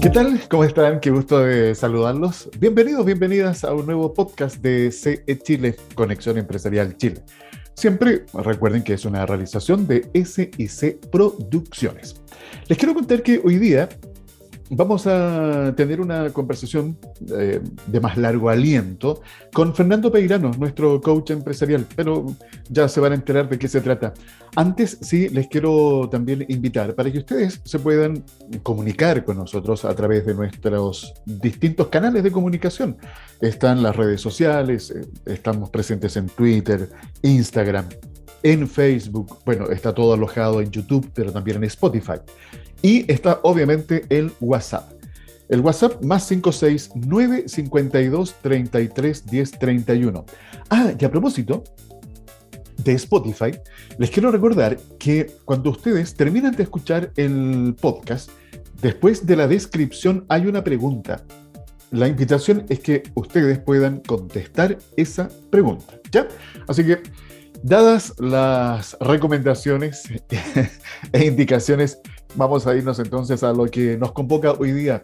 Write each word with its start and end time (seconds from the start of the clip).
¿Qué 0.00 0.10
tal? 0.10 0.40
¿Cómo 0.48 0.62
están? 0.62 1.00
Qué 1.00 1.10
gusto 1.10 1.40
de 1.40 1.74
saludarlos. 1.74 2.48
Bienvenidos, 2.60 3.04
bienvenidas 3.04 3.64
a 3.64 3.74
un 3.74 3.84
nuevo 3.84 4.14
podcast 4.14 4.58
de 4.58 4.92
CE 4.92 5.38
Chile, 5.40 5.74
Conexión 5.96 6.38
Empresarial 6.38 6.96
Chile. 6.96 7.20
Siempre 7.74 8.24
recuerden 8.32 8.84
que 8.84 8.92
es 8.92 9.04
una 9.04 9.26
realización 9.26 9.88
de 9.88 10.08
SIC 10.14 11.10
Producciones. 11.10 12.14
Les 12.68 12.78
quiero 12.78 12.94
contar 12.94 13.24
que 13.24 13.40
hoy 13.44 13.58
día 13.58 13.88
vamos 14.70 15.06
a 15.06 15.74
tener 15.76 16.00
una 16.00 16.30
conversación 16.30 16.98
eh, 17.36 17.60
de 17.86 18.00
más 18.00 18.16
largo 18.16 18.50
aliento 18.50 19.22
con 19.52 19.74
Fernando 19.74 20.10
Peirano, 20.12 20.50
nuestro 20.58 21.00
coach 21.00 21.30
empresarial, 21.30 21.86
pero 21.96 22.26
ya 22.68 22.88
se 22.88 23.00
van 23.00 23.12
a 23.12 23.14
enterar 23.14 23.48
de 23.48 23.58
qué 23.58 23.68
se 23.68 23.80
trata. 23.80 24.12
Antes, 24.56 24.98
sí, 25.00 25.28
les 25.28 25.48
quiero 25.48 26.08
también 26.10 26.44
invitar 26.48 26.94
para 26.94 27.10
que 27.10 27.18
ustedes 27.18 27.60
se 27.64 27.78
puedan 27.78 28.24
comunicar 28.62 29.24
con 29.24 29.38
nosotros 29.38 29.84
a 29.84 29.94
través 29.94 30.26
de 30.26 30.34
nuestros 30.34 31.14
distintos 31.24 31.88
canales 31.88 32.22
de 32.22 32.30
comunicación. 32.30 32.96
Están 33.40 33.82
las 33.82 33.96
redes 33.96 34.20
sociales, 34.20 34.90
eh, 34.90 35.06
estamos 35.26 35.70
presentes 35.70 36.16
en 36.16 36.26
Twitter, 36.26 36.88
Instagram, 37.22 37.86
en 38.42 38.68
Facebook, 38.68 39.38
bueno, 39.44 39.66
está 39.70 39.92
todo 39.92 40.14
alojado 40.14 40.60
en 40.60 40.70
YouTube, 40.70 41.10
pero 41.14 41.32
también 41.32 41.56
en 41.58 41.64
Spotify. 41.64 42.20
Y 42.82 43.10
está 43.10 43.40
obviamente 43.42 44.04
el 44.08 44.32
WhatsApp. 44.40 44.92
El 45.48 45.60
WhatsApp 45.60 46.02
más 46.04 46.28
569 46.28 47.48
52 47.48 48.34
33 48.42 49.26
10 49.26 49.50
31. 49.52 50.26
Ah, 50.70 50.92
y 50.98 51.04
a 51.04 51.10
propósito 51.10 51.64
de 52.84 52.92
Spotify, 52.92 53.58
les 53.98 54.10
quiero 54.10 54.30
recordar 54.30 54.78
que 54.98 55.26
cuando 55.44 55.70
ustedes 55.70 56.14
terminan 56.14 56.54
de 56.54 56.62
escuchar 56.62 57.10
el 57.16 57.74
podcast, 57.80 58.30
después 58.80 59.26
de 59.26 59.36
la 59.36 59.48
descripción 59.48 60.26
hay 60.28 60.46
una 60.46 60.62
pregunta. 60.62 61.24
La 61.90 62.06
invitación 62.06 62.66
es 62.68 62.80
que 62.80 63.02
ustedes 63.14 63.58
puedan 63.58 64.00
contestar 64.00 64.76
esa 64.96 65.30
pregunta. 65.50 65.98
¿Ya? 66.12 66.28
Así 66.68 66.84
que 66.84 67.02
Dadas 67.62 68.14
las 68.18 68.96
recomendaciones 69.00 70.04
e 71.12 71.24
indicaciones, 71.24 71.98
vamos 72.34 72.66
a 72.66 72.76
irnos 72.76 72.98
entonces 72.98 73.42
a 73.42 73.52
lo 73.52 73.66
que 73.66 73.96
nos 73.96 74.12
convoca 74.12 74.52
hoy 74.52 74.72
día, 74.72 75.02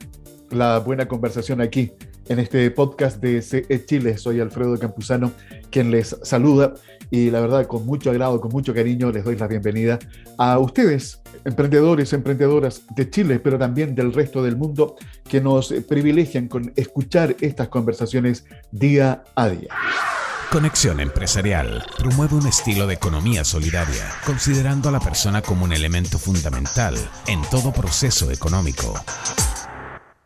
la 0.50 0.78
buena 0.78 1.06
conversación 1.08 1.60
aquí 1.60 1.92
en 2.28 2.38
este 2.38 2.70
podcast 2.70 3.20
de 3.20 3.42
CE 3.42 3.84
Chile. 3.84 4.18
Soy 4.18 4.40
Alfredo 4.40 4.78
Campuzano, 4.78 5.32
quien 5.70 5.90
les 5.90 6.16
saluda 6.22 6.74
y 7.10 7.30
la 7.30 7.40
verdad 7.40 7.66
con 7.66 7.86
mucho 7.86 8.10
agrado, 8.10 8.40
con 8.40 8.50
mucho 8.50 8.74
cariño 8.74 9.10
les 9.10 9.24
doy 9.24 9.36
la 9.36 9.46
bienvenida 9.46 9.98
a 10.38 10.58
ustedes, 10.58 11.20
emprendedores, 11.44 12.12
emprendedoras 12.12 12.82
de 12.94 13.10
Chile, 13.10 13.38
pero 13.38 13.58
también 13.58 13.94
del 13.94 14.12
resto 14.12 14.42
del 14.42 14.56
mundo 14.56 14.96
que 15.28 15.40
nos 15.40 15.72
privilegian 15.88 16.48
con 16.48 16.72
escuchar 16.76 17.36
estas 17.40 17.68
conversaciones 17.68 18.44
día 18.72 19.24
a 19.34 19.48
día. 19.48 19.68
Conexión 20.54 21.00
Empresarial 21.00 21.82
promueve 21.98 22.36
un 22.36 22.46
estilo 22.46 22.86
de 22.86 22.94
economía 22.94 23.42
solidaria, 23.42 24.04
considerando 24.24 24.88
a 24.88 24.92
la 24.92 25.00
persona 25.00 25.42
como 25.42 25.64
un 25.64 25.72
elemento 25.72 26.16
fundamental 26.16 26.94
en 27.26 27.42
todo 27.50 27.72
proceso 27.72 28.30
económico. 28.30 28.94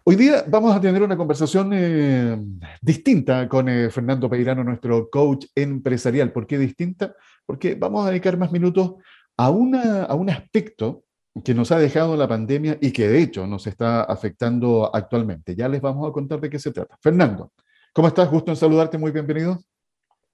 Hoy 0.05 0.17
día 0.17 0.45
vamos 0.47 0.77
a 0.77 0.83
tener 0.83 1.03
una 1.03 1.17
conversación 1.17 1.71
eh, 1.73 2.39
distinta 2.83 3.49
con 3.49 3.71
eh, 3.71 3.89
Fernando 3.89 4.29
Peirano, 4.29 4.63
nuestro 4.63 5.09
coach 5.09 5.47
empresarial. 5.55 6.31
¿Por 6.31 6.47
qué 6.47 6.59
distinta? 6.59 7.15
Porque 7.47 7.75
vamos 7.75 8.07
a 8.07 8.11
dedicar 8.11 8.37
más 8.37 8.53
minutos 8.53 8.97
a, 9.35 9.49
una, 9.49 10.03
a 10.03 10.15
un 10.15 10.29
aspecto 10.29 11.05
que 11.43 11.55
nos 11.55 11.73
ha 11.73 11.79
dejado 11.79 12.19
la 12.19 12.29
pandemia 12.29 12.77
y 12.83 12.93
que 12.93 13.09
de 13.09 13.23
hecho 13.23 13.47
nos 13.47 13.67
está 13.67 14.03
afectando 14.03 14.95
actualmente. 14.95 15.57
Ya 15.57 15.71
les 15.71 15.81
vamos 15.81 16.07
a 16.07 16.13
contar 16.13 16.39
de 16.39 16.51
qué 16.51 16.59
se 16.59 16.71
trata. 16.71 16.99
Fernando, 17.01 17.51
¿cómo 17.95 18.09
estás? 18.09 18.31
Gusto 18.31 18.51
en 18.51 18.59
saludarte, 18.59 18.99
muy 18.99 19.11
bienvenido. 19.11 19.59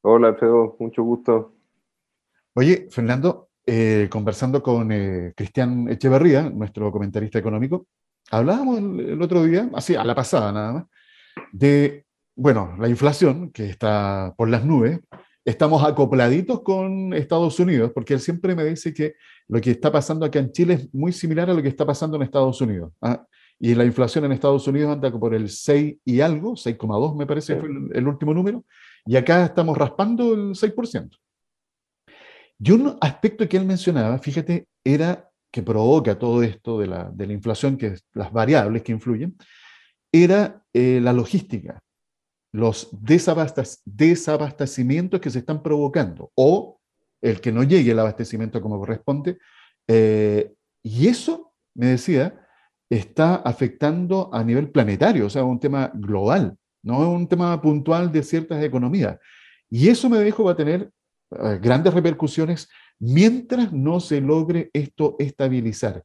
Hola, 0.06 0.28
Alfredo, 0.28 0.76
mucho 0.80 1.02
gusto. 1.02 1.54
Oye, 2.52 2.88
Fernando, 2.90 3.48
eh, 3.64 4.06
conversando 4.10 4.62
con 4.62 4.92
eh, 4.92 5.32
Cristian 5.34 5.88
Echeverría, 5.88 6.50
nuestro 6.50 6.92
comentarista 6.92 7.38
económico, 7.38 7.86
hablábamos 8.30 8.80
el, 8.80 9.22
otro 9.22 9.42
día, 9.44 9.70
así 9.72 9.94
a 9.94 10.04
la 10.04 10.14
pasada 10.14 10.52
nada 10.52 10.72
más, 10.74 10.84
de, 11.52 12.04
bueno, 12.36 12.76
la 12.78 12.90
inflación 12.90 13.50
que 13.50 13.64
está 13.64 14.34
por 14.36 14.50
las 14.50 14.62
nubes. 14.62 15.00
Estamos 15.42 15.82
acopladitos 15.82 16.60
con 16.60 17.14
Estados 17.14 17.58
Unidos, 17.58 17.90
porque 17.94 18.12
él 18.12 18.20
siempre 18.20 18.54
me 18.54 18.64
dice 18.64 18.92
que 18.92 19.14
lo 19.48 19.58
que 19.58 19.70
está 19.70 19.90
pasando 19.90 20.26
acá 20.26 20.38
en 20.38 20.52
Chile 20.52 20.74
es 20.74 20.94
muy 20.94 21.12
similar 21.12 21.48
a 21.48 21.54
lo 21.54 21.62
que 21.62 21.68
está 21.68 21.86
pasando 21.86 22.18
en 22.18 22.24
Estados 22.24 22.60
Unidos. 22.60 22.92
¿ah? 23.00 23.24
Y 23.58 23.74
la 23.74 23.86
inflación 23.86 24.26
en 24.26 24.32
Estados 24.32 24.68
Unidos 24.68 24.92
anda 24.92 25.10
por 25.18 25.34
el 25.34 25.48
6 25.48 25.96
y 26.04 26.20
algo, 26.20 26.56
6,2 26.56 27.16
me 27.16 27.26
parece 27.26 27.56
fue 27.56 27.70
el 27.94 28.06
último 28.06 28.34
número, 28.34 28.66
y 29.06 29.16
acá 29.16 29.44
estamos 29.44 29.76
raspando 29.76 30.34
el 30.34 30.54
6%. 30.54 31.18
Y 32.58 32.70
un 32.70 32.96
aspecto 33.00 33.48
que 33.48 33.56
él 33.56 33.64
mencionaba, 33.64 34.18
fíjate, 34.18 34.68
era 34.84 35.30
que 35.52 35.62
provoca 35.62 36.18
todo 36.18 36.42
esto 36.42 36.78
de 36.78 36.86
la, 36.86 37.10
de 37.10 37.26
la 37.26 37.32
inflación, 37.32 37.76
que 37.76 37.88
es 37.88 38.04
las 38.12 38.32
variables 38.32 38.82
que 38.82 38.92
influyen, 38.92 39.36
era 40.12 40.62
eh, 40.72 41.00
la 41.02 41.12
logística, 41.12 41.80
los 42.52 42.88
desabastecimientos 42.92 45.20
que 45.20 45.30
se 45.30 45.40
están 45.40 45.62
provocando 45.62 46.30
o 46.36 46.80
el 47.20 47.40
que 47.40 47.52
no 47.52 47.64
llegue 47.64 47.90
el 47.90 47.98
abastecimiento 47.98 48.60
como 48.60 48.78
corresponde. 48.78 49.38
Eh, 49.88 50.52
y 50.82 51.08
eso, 51.08 51.54
me 51.74 51.86
decía, 51.86 52.46
está 52.88 53.36
afectando 53.36 54.30
a 54.32 54.44
nivel 54.44 54.70
planetario, 54.70 55.26
o 55.26 55.30
sea, 55.30 55.44
un 55.44 55.58
tema 55.58 55.90
global 55.94 56.56
no 56.84 57.02
es 57.02 57.08
un 57.08 57.26
tema 57.26 57.60
puntual 57.60 58.12
de 58.12 58.22
ciertas 58.22 58.62
economías. 58.62 59.18
Y 59.70 59.88
eso 59.88 60.08
me 60.08 60.22
dijo 60.22 60.44
va 60.44 60.52
a 60.52 60.56
tener 60.56 60.90
eh, 61.30 61.58
grandes 61.60 61.92
repercusiones 61.92 62.68
mientras 63.00 63.72
no 63.72 63.98
se 64.00 64.20
logre 64.20 64.70
esto 64.72 65.16
estabilizar. 65.18 66.04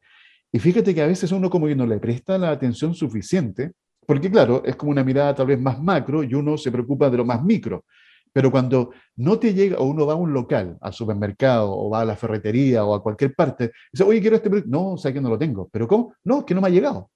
Y 0.52 0.60
fíjate 0.60 0.96
que 0.96 1.02
a 1.02 1.08
veces 1.08 1.32
uno 1.32 1.50
como 1.50 1.68
que 1.68 1.76
no 1.76 1.86
le 1.86 2.00
presta 2.00 2.38
la 2.38 2.50
atención 2.50 2.96
suficiente, 2.96 3.74
porque 4.08 4.32
claro, 4.32 4.64
es 4.66 4.76
como 4.76 4.92
una 4.92 5.04
mirada 5.04 5.36
tal 5.36 5.48
vez 5.48 5.60
más 5.60 5.80
macro 5.80 6.24
y 6.24 6.34
uno 6.34 6.58
se 6.58 6.72
preocupa 6.72 7.10
de 7.10 7.18
lo 7.18 7.26
más 7.26 7.44
micro. 7.44 7.86
Pero 8.32 8.52
cuando 8.52 8.92
no 9.18 9.40
te 9.40 9.54
llega, 9.54 9.78
o 9.78 9.86
uno 9.86 10.06
va 10.06 10.14
a 10.14 10.16
un 10.16 10.34
local, 10.34 10.78
al 10.82 10.94
supermercado, 10.94 11.72
o 11.72 11.90
va 11.90 12.02
a 12.02 12.06
la 12.06 12.16
ferretería, 12.16 12.86
o 12.86 12.94
a 12.94 13.02
cualquier 13.02 13.34
parte, 13.36 13.72
dice, 13.92 14.04
oye, 14.04 14.22
quiero 14.22 14.36
este 14.36 14.50
producto. 14.50 14.70
No, 14.72 14.94
o 14.94 14.98
sea 14.98 15.12
que 15.12 15.22
no 15.22 15.30
lo 15.30 15.38
tengo. 15.38 15.68
¿Pero 15.72 15.88
cómo? 15.88 16.14
No, 16.24 16.46
que 16.46 16.54
no 16.54 16.62
me 16.62 16.68
ha 16.68 16.72
llegado. 16.72 17.10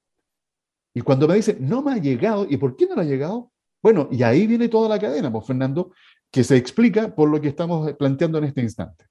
Y 0.94 1.02
cuando 1.02 1.28
me 1.28 1.36
dice, 1.36 1.58
no 1.60 1.82
me 1.82 1.94
ha 1.94 1.98
llegado, 1.98 2.46
¿y 2.50 2.58
por 2.58 2.76
qué 2.76 2.88
no 2.88 2.96
le 2.96 3.02
ha 3.02 3.06
llegado? 3.06 3.52
Bueno, 3.84 4.08
y 4.10 4.24
ahí 4.24 4.48
viene 4.48 4.70
toda 4.70 4.88
la 4.88 4.98
cadena, 4.98 5.30
pues, 5.30 5.46
Fernando, 5.46 5.92
que 6.32 6.46
se 6.46 6.56
explica 6.56 7.14
por 7.14 7.30
lo 7.30 7.42
que 7.42 7.50
estamos 7.50 7.92
planteando 7.94 8.38
en 8.38 8.46
este 8.46 8.62
instante. 8.62 9.06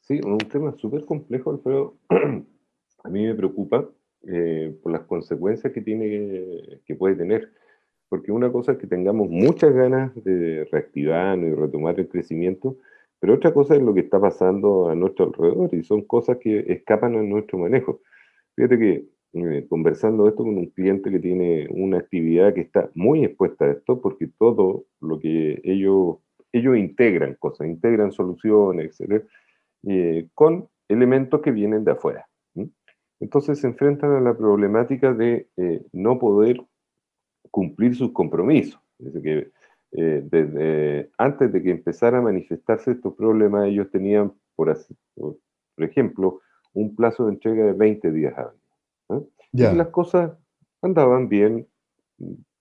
Sí, 0.00 0.20
un 0.24 0.38
tema 0.38 0.74
súper 0.76 1.04
complejo, 1.04 1.60
pero 1.62 1.96
a 2.10 3.08
mí 3.08 3.24
me 3.24 3.34
preocupa 3.34 3.88
eh, 4.26 4.76
por 4.82 4.90
las 4.90 5.02
consecuencias 5.02 5.72
que, 5.72 5.80
tiene, 5.80 6.80
que 6.84 6.96
puede 6.96 7.14
tener. 7.14 7.52
Porque 8.08 8.32
una 8.32 8.50
cosa 8.50 8.72
es 8.72 8.78
que 8.78 8.86
tengamos 8.86 9.28
muchas 9.28 9.72
ganas 9.72 10.12
de 10.24 10.66
reactivarnos 10.72 11.46
y 11.46 11.54
retomar 11.54 12.00
el 12.00 12.08
crecimiento, 12.08 12.78
pero 13.20 13.34
otra 13.34 13.52
cosa 13.52 13.76
es 13.76 13.82
lo 13.82 13.94
que 13.94 14.00
está 14.00 14.18
pasando 14.18 14.88
a 14.88 14.94
nuestro 14.94 15.26
alrededor 15.26 15.72
y 15.74 15.84
son 15.84 16.02
cosas 16.02 16.38
que 16.38 16.64
escapan 16.72 17.16
a 17.16 17.22
nuestro 17.22 17.58
manejo. 17.58 18.00
Fíjate 18.56 18.78
que 18.78 19.04
eh, 19.34 19.66
conversando 19.68 20.26
esto 20.26 20.42
con 20.42 20.56
un 20.56 20.70
cliente 20.70 21.10
que 21.10 21.18
tiene 21.18 21.68
una 21.70 21.98
actividad 21.98 22.54
que 22.54 22.62
está 22.62 22.90
muy 22.94 23.24
expuesta 23.24 23.66
a 23.66 23.72
esto, 23.72 24.00
porque 24.00 24.28
todo 24.38 24.86
lo 25.00 25.20
que 25.20 25.60
ellos, 25.64 26.16
ellos 26.50 26.78
integran 26.78 27.34
cosas, 27.34 27.68
integran 27.68 28.10
soluciones, 28.10 28.98
etc., 28.98 29.24
eh, 29.86 30.28
con 30.34 30.68
elementos 30.88 31.42
que 31.42 31.50
vienen 31.50 31.84
de 31.84 31.92
afuera. 31.92 32.26
Entonces 33.20 33.60
se 33.60 33.66
enfrentan 33.66 34.12
a 34.12 34.20
la 34.20 34.36
problemática 34.36 35.12
de 35.12 35.48
eh, 35.56 35.84
no 35.92 36.18
poder 36.18 36.62
cumplir 37.50 37.96
sus 37.96 38.12
compromisos. 38.12 38.80
que 39.22 39.50
desde 39.90 41.10
antes 41.16 41.50
de 41.50 41.62
que 41.62 41.70
empezara 41.70 42.18
a 42.18 42.22
manifestarse 42.22 42.92
estos 42.92 43.14
problemas, 43.14 43.68
ellos 43.68 43.90
tenían, 43.90 44.32
por, 44.54 44.76
por 45.14 45.84
ejemplo, 45.84 46.40
un 46.74 46.94
plazo 46.94 47.26
de 47.26 47.32
entrega 47.32 47.64
de 47.64 47.72
20 47.72 48.12
días. 48.12 48.34
Y 49.52 49.62
las 49.62 49.88
cosas 49.88 50.32
andaban 50.82 51.28
bien, 51.28 51.66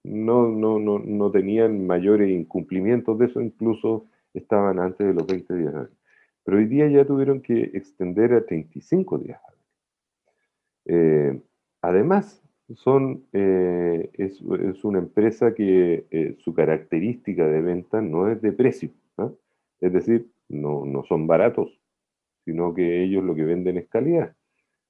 no, 0.04 0.48
no, 0.48 0.80
no, 0.80 1.00
no 1.00 1.32
tenían 1.32 1.86
mayores 1.86 2.30
incumplimientos 2.30 3.18
de 3.20 3.26
eso, 3.26 3.42
incluso 3.42 4.06
estaban 4.34 4.80
antes 4.80 5.06
de 5.06 5.14
los 5.14 5.26
20 5.28 5.54
días 5.56 5.74
Pero 6.44 6.58
hoy 6.58 6.66
día 6.66 6.88
ya 6.88 7.06
tuvieron 7.06 7.42
que 7.42 7.72
extender 7.74 8.34
a 8.34 8.46
35 8.46 9.18
días 9.18 9.42
eh, 10.90 11.42
además, 11.82 12.42
son, 12.76 13.26
eh, 13.34 14.10
es, 14.14 14.42
es, 14.42 14.84
una 14.86 15.00
empresa 15.00 15.54
que 15.54 16.06
eh, 16.12 16.38
su 16.40 16.54
característica 16.54 17.46
de 17.46 17.62
venta 17.62 18.02
no 18.02 18.30
es 18.30 18.42
de 18.42 18.54
precio, 18.54 18.92
es 19.82 19.92
decir, 19.92 20.32
no, 20.48 20.86
no 20.86 21.04
son 21.04 21.28
baratos, 21.28 21.78
sino 22.46 22.74
que 22.74 23.04
ellos 23.04 23.22
lo 23.22 23.36
que 23.36 23.44
venden 23.44 23.78
es 23.78 23.90
calidad 23.90 24.37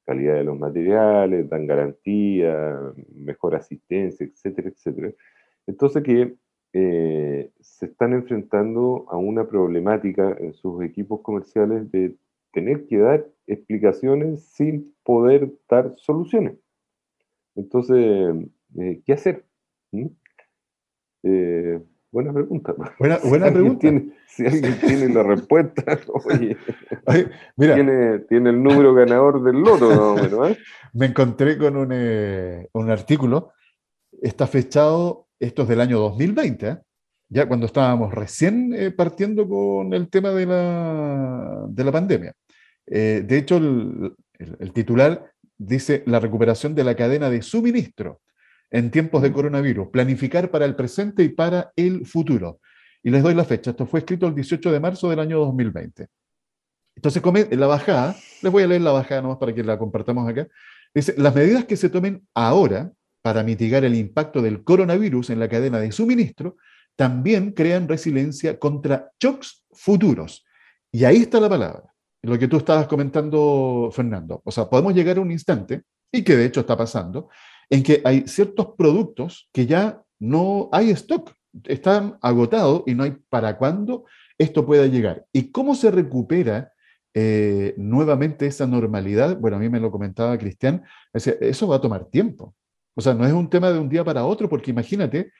calidad 0.07 0.35
de 0.35 0.45
los 0.45 0.57
materiales, 0.57 1.49
dan 1.49 1.67
garantía, 1.67 2.79
mejor 3.13 3.55
asistencia, 3.55 4.25
etcétera, 4.25 4.69
etcétera. 4.69 5.11
Entonces 5.67 6.01
que 6.03 6.35
eh, 6.73 7.51
se 7.59 7.87
están 7.87 8.13
enfrentando 8.13 9.05
a 9.09 9.17
una 9.17 9.47
problemática 9.47 10.35
en 10.39 10.53
sus 10.53 10.81
equipos 10.83 11.21
comerciales 11.21 11.91
de 11.91 12.15
tener 12.53 12.87
que 12.87 12.97
dar 12.97 13.27
explicaciones 13.47 14.43
sin 14.45 14.95
poder 15.03 15.51
dar 15.69 15.93
soluciones. 15.97 16.57
Entonces, 17.55 18.35
eh, 18.79 19.01
¿qué 19.05 19.13
hacer? 19.13 19.43
¿Mm? 19.91 20.07
Eh, 21.23 21.81
buena 22.17 22.33
pregunta. 22.33 22.73
Buena, 22.99 23.19
buena 23.23 23.51
pregunta. 23.51 23.87
si 24.27 24.45
alguien 24.45 24.79
tiene 24.79 25.13
la 25.13 25.21
respuesta, 25.21 25.83
oye, 26.25 26.57
mira, 27.55 27.75
tiene, 28.27 28.49
el 28.49 28.63
número 28.63 28.93
ganador 28.95 29.43
del 29.43 29.61
loto, 29.61 30.15
Me 30.93 31.05
encontré 31.05 31.57
con 31.59 31.77
un, 31.77 31.93
un 32.73 32.89
artículo, 32.89 33.51
está 34.21 34.47
fechado 34.47 35.27
esto 35.39 35.63
es 35.63 35.67
del 35.67 35.81
año 35.81 35.99
2020, 35.99 36.67
¿eh? 36.67 36.77
ya 37.29 37.47
cuando 37.47 37.67
estábamos 37.67 38.13
recién 38.13 38.73
eh, 38.73 38.91
partiendo 38.91 39.47
con 39.47 39.93
el 39.93 40.09
tema 40.09 40.31
de 40.31 40.45
la, 40.47 41.65
de 41.69 41.83
la 41.83 41.91
pandemia. 41.91 42.33
Eh, 42.87 43.23
de 43.25 43.37
hecho, 43.37 43.57
el, 43.57 44.73
titular 44.73 45.31
dice 45.57 46.03
la 46.05 46.19
recuperación 46.19 46.73
de 46.73 46.83
la 46.83 46.95
cadena 46.95 47.29
de 47.29 47.41
suministro 47.41 48.21
en 48.71 48.91
tiempos 48.91 49.21
de 49.21 49.31
coronavirus, 49.31 49.89
planificar 49.89 50.51
para 50.51 50.65
el 50.65 50.75
presente 50.75 51.23
y 51.23 51.29
para 51.29 51.71
el 51.75 52.05
futuro. 52.05 52.59
Y 53.03 53.09
les 53.09 53.23
doy 53.23 53.33
la 53.33 53.45
fecha, 53.45 53.71
esto 53.71 53.85
fue 53.85 53.99
escrito 53.99 54.27
el 54.27 54.35
18 54.35 54.71
de 54.71 54.79
marzo 54.79 55.09
del 55.09 55.19
año 55.19 55.39
2020. 55.39 56.07
Entonces, 56.95 57.21
en 57.51 57.59
la 57.59 57.67
bajada, 57.67 58.15
les 58.41 58.51
voy 58.51 58.63
a 58.63 58.67
leer 58.67 58.81
la 58.81 58.91
bajada 58.91 59.21
nomás 59.21 59.37
para 59.37 59.53
que 59.53 59.63
la 59.63 59.77
compartamos 59.77 60.27
acá. 60.27 60.47
Dice, 60.93 61.13
las 61.17 61.33
medidas 61.35 61.65
que 61.65 61.77
se 61.77 61.89
tomen 61.89 62.27
ahora 62.33 62.91
para 63.21 63.43
mitigar 63.43 63.85
el 63.85 63.93
impacto 63.93 64.41
del 64.41 64.63
coronavirus 64.63 65.29
en 65.29 65.39
la 65.39 65.47
cadena 65.47 65.79
de 65.79 65.91
suministro, 65.91 66.57
también 66.95 67.51
crean 67.51 67.87
resiliencia 67.87 68.57
contra 68.57 69.11
shocks 69.19 69.63
futuros. 69.71 70.45
Y 70.91 71.03
ahí 71.03 71.17
está 71.17 71.39
la 71.39 71.49
palabra, 71.49 71.93
lo 72.23 72.39
que 72.39 72.47
tú 72.47 72.57
estabas 72.57 72.87
comentando, 72.87 73.89
Fernando. 73.93 74.41
O 74.43 74.51
sea, 74.51 74.69
podemos 74.69 74.93
llegar 74.93 75.17
a 75.17 75.21
un 75.21 75.31
instante, 75.31 75.83
y 76.11 76.23
que 76.23 76.35
de 76.35 76.45
hecho 76.45 76.61
está 76.61 76.75
pasando, 76.75 77.29
en 77.69 77.83
que 77.83 78.01
hay 78.03 78.27
ciertos 78.27 78.69
productos 78.77 79.49
que 79.53 79.65
ya 79.65 80.01
no 80.19 80.69
hay 80.71 80.91
stock, 80.91 81.31
están 81.65 82.17
agotados 82.21 82.83
y 82.85 82.95
no 82.95 83.03
hay 83.03 83.17
para 83.29 83.57
cuándo 83.57 84.05
esto 84.37 84.65
pueda 84.65 84.85
llegar. 84.85 85.25
¿Y 85.33 85.51
cómo 85.51 85.75
se 85.75 85.91
recupera 85.91 86.71
eh, 87.13 87.73
nuevamente 87.77 88.47
esa 88.47 88.67
normalidad? 88.67 89.37
Bueno, 89.37 89.57
a 89.57 89.59
mí 89.59 89.69
me 89.69 89.79
lo 89.79 89.91
comentaba 89.91 90.37
Cristian, 90.37 90.83
eso 91.13 91.67
va 91.67 91.77
a 91.77 91.81
tomar 91.81 92.05
tiempo. 92.05 92.53
O 92.95 93.01
sea, 93.01 93.13
no 93.13 93.25
es 93.25 93.33
un 93.33 93.49
tema 93.49 93.71
de 93.71 93.79
un 93.79 93.89
día 93.89 94.03
para 94.03 94.25
otro, 94.25 94.49
porque 94.49 94.71
imagínate, 94.71 95.31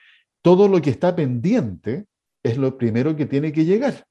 todo 0.42 0.68
lo 0.68 0.82
que 0.82 0.90
está 0.90 1.16
pendiente 1.16 2.06
es 2.44 2.58
lo 2.58 2.78
primero 2.78 3.16
que 3.16 3.26
tiene 3.26 3.52
que 3.52 3.66
llegar. 3.66 4.06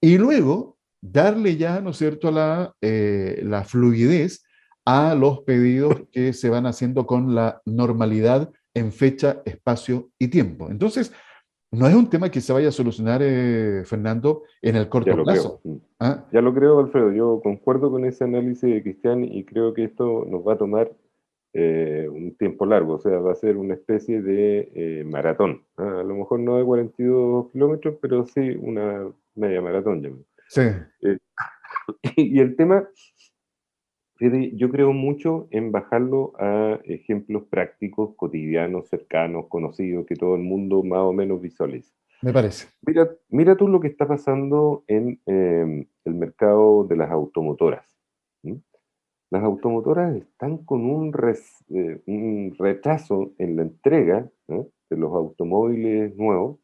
Y 0.00 0.18
luego 0.18 0.78
darle 1.00 1.56
ya, 1.56 1.80
¿no 1.80 1.90
es 1.90 1.96
cierto?, 1.96 2.30
la, 2.30 2.74
eh, 2.80 3.40
la 3.44 3.64
fluidez 3.64 4.44
a 4.84 5.14
los 5.14 5.40
pedidos 5.40 6.02
que 6.10 6.32
se 6.32 6.48
van 6.48 6.66
haciendo 6.66 7.06
con 7.06 7.34
la 7.34 7.62
normalidad 7.64 8.50
en 8.74 8.92
fecha, 8.92 9.42
espacio 9.44 10.10
y 10.18 10.28
tiempo. 10.28 10.68
Entonces, 10.70 11.12
no 11.70 11.86
es 11.86 11.94
un 11.94 12.10
tema 12.10 12.30
que 12.30 12.40
se 12.40 12.52
vaya 12.52 12.68
a 12.68 12.72
solucionar, 12.72 13.20
eh, 13.22 13.82
Fernando, 13.84 14.42
en 14.60 14.76
el 14.76 14.88
corto 14.88 15.22
plazo. 15.22 15.60
Mm. 15.64 15.76
¿Ah? 16.00 16.26
Ya 16.32 16.40
lo 16.40 16.52
creo, 16.52 16.78
Alfredo. 16.80 17.12
Yo 17.12 17.40
concuerdo 17.42 17.90
con 17.90 18.04
ese 18.04 18.24
análisis 18.24 18.62
de 18.62 18.82
Cristian 18.82 19.24
y 19.24 19.44
creo 19.44 19.72
que 19.72 19.84
esto 19.84 20.26
nos 20.28 20.46
va 20.46 20.54
a 20.54 20.58
tomar 20.58 20.92
eh, 21.54 22.08
un 22.10 22.34
tiempo 22.36 22.64
largo, 22.64 22.94
o 22.94 22.98
sea, 22.98 23.18
va 23.18 23.32
a 23.32 23.34
ser 23.34 23.58
una 23.58 23.74
especie 23.74 24.22
de 24.22 24.72
eh, 24.74 25.04
maratón. 25.04 25.62
¿ah? 25.76 26.00
A 26.00 26.02
lo 26.02 26.14
mejor 26.14 26.40
no 26.40 26.56
de 26.56 26.64
42 26.64 27.50
kilómetros, 27.52 27.96
pero 28.00 28.24
sí 28.26 28.56
una 28.58 29.06
media 29.34 29.60
maratón. 29.60 30.24
Sí. 30.48 30.62
Eh, 31.02 31.18
y 32.16 32.40
el 32.40 32.56
tema, 32.56 32.88
yo 34.54 34.70
creo 34.70 34.92
mucho 34.92 35.48
en 35.50 35.72
bajarlo 35.72 36.32
a 36.38 36.80
ejemplos 36.84 37.44
prácticos, 37.50 38.14
cotidianos, 38.16 38.88
cercanos, 38.88 39.46
conocidos, 39.48 40.06
que 40.06 40.14
todo 40.14 40.36
el 40.36 40.42
mundo 40.42 40.82
más 40.82 41.00
o 41.00 41.12
menos 41.12 41.40
visualice. 41.40 41.92
Me 42.22 42.32
parece. 42.32 42.68
Mira, 42.86 43.10
mira 43.30 43.56
tú 43.56 43.66
lo 43.66 43.80
que 43.80 43.88
está 43.88 44.06
pasando 44.06 44.84
en 44.86 45.20
el 45.26 46.14
mercado 46.14 46.84
de 46.84 46.96
las 46.96 47.10
automotoras 47.10 47.92
las 49.32 49.44
automotoras 49.44 50.14
están 50.14 50.58
con 50.58 50.84
un, 50.84 51.10
eh, 51.70 52.02
un 52.06 52.54
retraso 52.58 53.32
en 53.38 53.56
la 53.56 53.62
entrega 53.62 54.30
de 54.46 54.96
los 54.96 55.10
automóviles 55.10 56.14
nuevos 56.16 56.58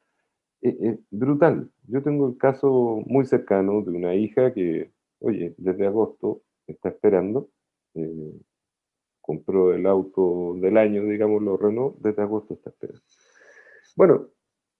eh, 0.60 0.76
eh, 0.78 0.98
brutal. 1.10 1.70
Yo 1.86 2.02
tengo 2.02 2.28
el 2.28 2.36
caso 2.36 3.02
muy 3.06 3.24
cercano 3.24 3.80
de 3.80 3.90
una 3.92 4.14
hija 4.14 4.52
que, 4.52 4.92
oye, 5.20 5.54
desde 5.56 5.86
agosto 5.86 6.42
está 6.72 6.90
esperando, 6.90 7.50
compró 9.20 9.74
el 9.74 9.86
auto 9.86 10.54
del 10.60 10.76
año, 10.76 11.04
digámoslo, 11.04 11.56
Renault, 11.56 11.98
desde 11.98 12.22
agosto 12.22 12.54
está 12.54 12.70
esperando. 12.70 13.02
Bueno, 13.96 14.28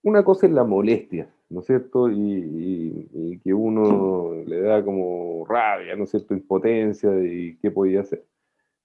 una 0.03 0.23
cosa 0.23 0.47
es 0.47 0.53
la 0.53 0.63
molestia, 0.63 1.33
¿no 1.49 1.59
es 1.59 1.65
cierto? 1.65 2.09
Y, 2.09 3.39
que 3.43 3.53
uno 3.53 4.33
le 4.45 4.61
da 4.61 4.83
como 4.83 5.45
rabia, 5.45 5.95
¿no 5.95 6.03
es 6.03 6.11
cierto? 6.11 6.33
Impotencia 6.33 7.09
y 7.23 7.57
qué 7.59 7.71
podía 7.71 8.01
hacer. 8.01 8.25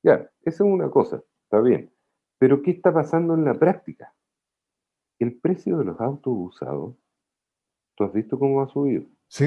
Ya, 0.03 0.31
eso 0.43 0.65
es 0.65 0.71
una 0.71 0.91
cosa, 0.91 1.23
está 1.45 1.61
bien. 1.61 1.91
Pero 2.39 2.63
¿qué 2.63 2.73
está 2.73 2.93
pasando 2.93 3.35
en 3.35 3.45
la 3.45 3.55
práctica? 3.55 4.15
El 5.19 5.39
precio 5.41 5.79
de 5.79 5.85
los 5.85 6.01
autos 6.01 6.35
usados, 6.37 6.95
¿tú 7.97 8.05
has 8.05 8.13
visto 8.13 8.39
cómo 8.39 8.63
ha 8.63 8.69
subido? 8.69 9.05
Sí. 9.29 9.47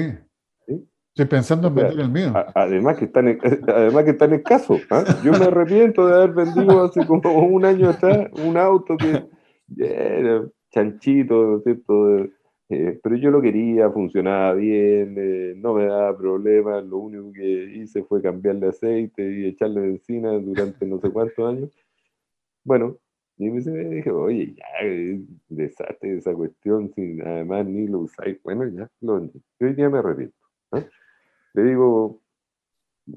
Estoy 1.18 1.36
pensando 1.36 1.66
en 1.66 1.74
vender 1.74 1.98
el 1.98 2.10
mío. 2.12 2.32
además 2.54 2.96
que 2.96 3.06
están, 3.06 3.26
además 3.66 4.04
que 4.04 4.10
están 4.10 4.32
escasos. 4.34 4.82
¿ah? 4.88 5.02
Yo 5.24 5.32
me 5.32 5.46
arrepiento 5.46 6.06
de 6.06 6.14
haber 6.14 6.30
vendido 6.30 6.84
hace 6.84 7.04
como 7.04 7.44
un 7.44 7.64
año 7.64 7.90
atrás 7.90 8.28
un 8.34 8.56
auto 8.56 8.96
que 8.96 9.24
era 9.76 10.44
chanchito, 10.70 11.34
¿no 11.34 11.56
es 11.56 11.64
cierto? 11.64 12.24
Eh, 12.68 13.00
pero 13.02 13.16
yo 13.16 13.32
lo 13.32 13.42
quería, 13.42 13.90
funcionaba 13.90 14.54
bien, 14.54 15.16
eh, 15.18 15.54
no 15.56 15.74
me 15.74 15.86
daba 15.86 16.16
problemas, 16.16 16.84
lo 16.84 16.98
único 16.98 17.32
que 17.32 17.64
hice 17.74 18.04
fue 18.04 18.22
cambiarle 18.22 18.68
aceite 18.68 19.28
y 19.28 19.46
echarle 19.46 19.80
benzina 19.80 20.30
durante 20.34 20.86
no 20.86 21.00
sé 21.00 21.10
cuántos 21.10 21.48
años. 21.48 21.70
Bueno, 22.62 22.96
y 23.38 23.50
me 23.50 23.60
dije, 23.60 24.12
oye, 24.12 24.54
ya, 24.54 24.64
desastre 25.48 26.18
esa 26.18 26.32
cuestión, 26.32 26.92
sin 26.94 27.20
además 27.26 27.66
ni 27.66 27.88
lo 27.88 28.00
usáis. 28.00 28.40
Bueno, 28.44 28.68
ya 28.68 28.88
lo 29.00 29.14
vendí. 29.14 29.42
hoy 29.60 29.74
día 29.74 29.90
me 29.90 29.98
arrepiento. 29.98 30.36
Le 31.58 31.64
digo, 31.64 32.20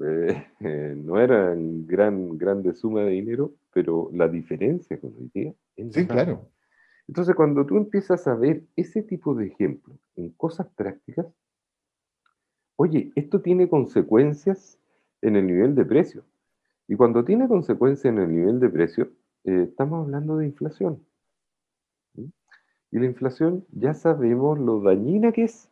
eh, 0.00 0.46
no 0.96 1.20
era 1.20 1.54
gran, 1.56 2.36
grande 2.36 2.74
suma 2.74 3.02
de 3.02 3.10
dinero, 3.10 3.52
pero 3.72 4.10
la 4.12 4.26
diferencia 4.28 5.00
con 5.00 5.14
hoy 5.14 5.30
día 5.32 5.54
es 5.76 5.94
Sí, 5.94 6.08
claro. 6.08 6.50
Entonces, 7.06 7.36
cuando 7.36 7.64
tú 7.64 7.76
empiezas 7.76 8.26
a 8.26 8.34
ver 8.34 8.64
ese 8.74 9.04
tipo 9.04 9.36
de 9.36 9.46
ejemplos 9.46 9.96
en 10.16 10.30
cosas 10.30 10.66
prácticas, 10.74 11.26
oye, 12.74 13.12
esto 13.14 13.40
tiene 13.42 13.68
consecuencias 13.68 14.76
en 15.20 15.36
el 15.36 15.46
nivel 15.46 15.76
de 15.76 15.84
precio. 15.84 16.24
Y 16.88 16.96
cuando 16.96 17.24
tiene 17.24 17.46
consecuencias 17.46 18.12
en 18.12 18.18
el 18.18 18.34
nivel 18.34 18.58
de 18.58 18.70
precio, 18.70 19.12
eh, 19.44 19.66
estamos 19.68 20.04
hablando 20.04 20.36
de 20.38 20.46
inflación. 20.46 21.00
Y 22.16 22.98
la 22.98 23.06
inflación 23.06 23.64
ya 23.70 23.94
sabemos 23.94 24.58
lo 24.58 24.80
dañina 24.80 25.30
que 25.30 25.44
es, 25.44 25.71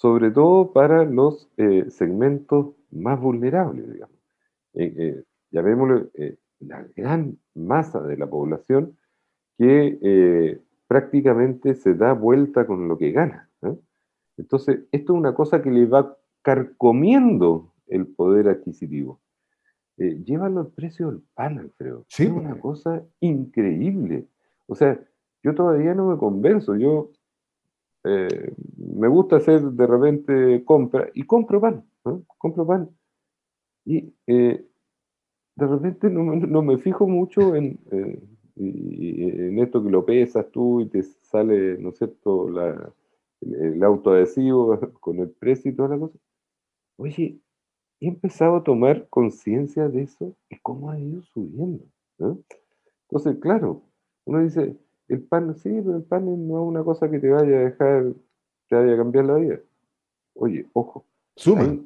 sobre 0.00 0.30
todo 0.30 0.72
para 0.72 1.04
los 1.04 1.50
eh, 1.58 1.84
segmentos 1.90 2.74
más 2.90 3.20
vulnerables, 3.20 3.92
digamos. 3.92 4.16
Eh, 4.72 5.22
ya 5.50 5.60
vemos 5.60 6.08
la 6.60 6.86
gran 6.96 7.36
masa 7.54 8.00
de 8.00 8.16
la 8.16 8.26
población 8.26 8.96
que 9.58 9.98
eh, 10.00 10.58
prácticamente 10.86 11.74
se 11.74 11.92
da 11.92 12.14
vuelta 12.14 12.66
con 12.66 12.88
lo 12.88 12.96
que 12.96 13.12
gana. 13.12 13.50
Entonces, 14.38 14.84
esto 14.90 15.12
es 15.12 15.18
una 15.18 15.34
cosa 15.34 15.60
que 15.60 15.70
le 15.70 15.84
va 15.84 16.16
carcomiendo 16.40 17.74
el 17.86 18.06
poder 18.06 18.48
adquisitivo. 18.48 19.20
Eh, 19.98 20.22
llévalo 20.24 20.60
al 20.60 20.68
precio 20.68 21.10
del 21.10 21.22
pan, 21.34 21.58
Alfredo. 21.58 22.06
Sí, 22.08 22.24
es 22.24 22.30
una 22.30 22.58
cosa 22.58 23.04
increíble. 23.20 24.28
O 24.66 24.74
sea, 24.74 24.98
yo 25.42 25.54
todavía 25.54 25.94
no 25.94 26.08
me 26.08 26.16
convenzo. 26.16 26.74
Yo 26.74 27.10
eh, 28.04 28.52
me 28.76 29.08
gusta 29.08 29.36
hacer 29.36 29.62
de 29.62 29.86
repente 29.86 30.64
compra 30.64 31.08
y 31.14 31.24
compro 31.24 31.60
pan. 31.60 31.84
Compro 32.38 32.66
pan. 32.66 32.90
Y 33.84 34.12
de 34.26 34.66
repente 35.56 36.08
no, 36.10 36.62
me 36.62 36.78
fijo 36.78 37.06
mucho 37.06 37.54
en, 37.54 37.78
y, 38.56 39.24
en 39.24 39.58
esto 39.58 39.82
que 39.82 39.90
lo 39.90 40.04
pesas 40.04 40.50
tú 40.50 40.80
y 40.80 40.88
te 40.88 41.02
sale, 41.02 41.78
¿no 41.78 41.90
es 41.90 41.98
cierto?, 41.98 42.48
la, 42.50 42.92
el, 43.40 43.82
autoadhesivo 43.82 44.78
con 45.00 45.18
el 45.18 45.30
precio 45.30 45.70
y 45.70 45.74
toda 45.74 45.90
la 45.90 45.98
cosa. 45.98 46.18
Oye, 46.96 47.40
he 48.00 48.08
empezado 48.08 48.56
a 48.56 48.64
tomar 48.64 49.08
conciencia 49.08 49.88
de 49.88 50.02
eso 50.02 50.36
y 50.48 50.58
cómo 50.60 50.90
ha 50.90 50.98
ido 50.98 51.22
subiendo. 51.22 51.84
Entonces, 53.08 53.38
claro, 53.40 53.82
uno 54.24 54.40
dice, 54.40 54.76
el 55.10 55.22
pan, 55.22 55.56
sí, 55.56 55.68
pero 55.84 55.96
el 55.96 56.04
pan 56.04 56.24
no 56.24 56.62
es 56.62 56.68
una 56.68 56.84
cosa 56.84 57.10
que 57.10 57.18
te 57.18 57.28
vaya 57.28 57.56
a 57.56 57.64
dejar, 57.64 58.12
te 58.68 58.76
vaya 58.76 58.94
a 58.94 58.96
cambiar 58.96 59.24
la 59.24 59.34
vida. 59.34 59.60
Oye, 60.34 60.66
ojo. 60.72 61.04
Suma. 61.36 61.78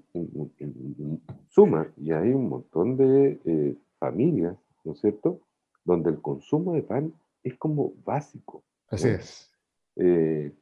suma, 1.49 1.87
y 1.97 2.13
hay 2.13 2.31
un 2.33 2.49
montón 2.49 2.97
de 2.97 3.41
eh, 3.45 3.77
familias, 3.99 4.57
¿no 4.85 4.93
es 4.93 5.01
cierto?, 5.01 5.41
donde 5.85 6.11
el 6.11 6.21
consumo 6.21 6.75
de 6.75 6.83
pan 6.83 7.13
es 7.43 7.57
como 7.57 7.93
básico. 8.05 8.63
Así 8.89 9.09
es. 9.09 9.51
Eh, 9.97 10.53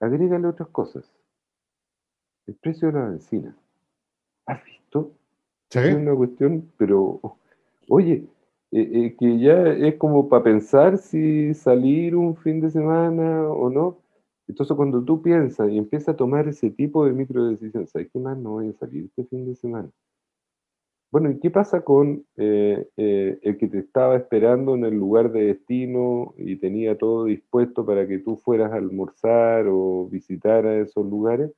agrégale 0.00 0.46
otras 0.46 0.68
cosas. 0.68 1.10
El 2.46 2.54
precio 2.54 2.88
de 2.88 2.94
la 2.94 3.08
benzina. 3.08 3.56
¿Has 4.46 4.64
visto? 4.64 5.12
Sí. 5.70 5.80
Es 5.80 5.94
una 5.94 6.14
cuestión, 6.14 6.70
pero, 6.76 7.20
oye, 7.88 8.26
eh, 8.72 8.90
eh, 8.94 9.16
que 9.18 9.38
ya 9.38 9.68
es 9.68 9.96
como 9.96 10.30
para 10.30 10.44
pensar 10.44 10.96
si 10.96 11.52
salir 11.52 12.16
un 12.16 12.36
fin 12.36 12.60
de 12.60 12.70
semana 12.70 13.46
o 13.50 13.68
no. 13.68 13.98
Entonces, 14.48 14.74
cuando 14.76 15.04
tú 15.04 15.22
piensas 15.22 15.70
y 15.70 15.76
empiezas 15.76 16.10
a 16.10 16.16
tomar 16.16 16.48
ese 16.48 16.70
tipo 16.70 17.04
de 17.04 17.12
micro 17.12 17.44
decisiones, 17.44 17.90
¿sabes 17.90 18.08
qué 18.10 18.18
más 18.18 18.38
no 18.38 18.52
voy 18.52 18.70
a 18.70 18.72
salir 18.72 19.04
este 19.04 19.24
fin 19.24 19.46
de 19.46 19.54
semana? 19.56 19.90
Bueno, 21.10 21.30
¿y 21.30 21.38
qué 21.38 21.50
pasa 21.50 21.82
con 21.82 22.24
eh, 22.36 22.88
el 22.96 23.58
que 23.58 23.68
te 23.68 23.78
estaba 23.80 24.16
esperando 24.16 24.74
en 24.74 24.86
el 24.86 24.94
lugar 24.94 25.30
de 25.30 25.44
destino 25.48 26.34
y 26.38 26.56
tenía 26.56 26.96
todo 26.96 27.26
dispuesto 27.26 27.84
para 27.84 28.08
que 28.08 28.20
tú 28.20 28.36
fueras 28.38 28.72
a 28.72 28.76
almorzar 28.76 29.66
o 29.68 30.08
visitar 30.08 30.66
a 30.66 30.80
esos 30.80 31.04
lugares? 31.04 31.52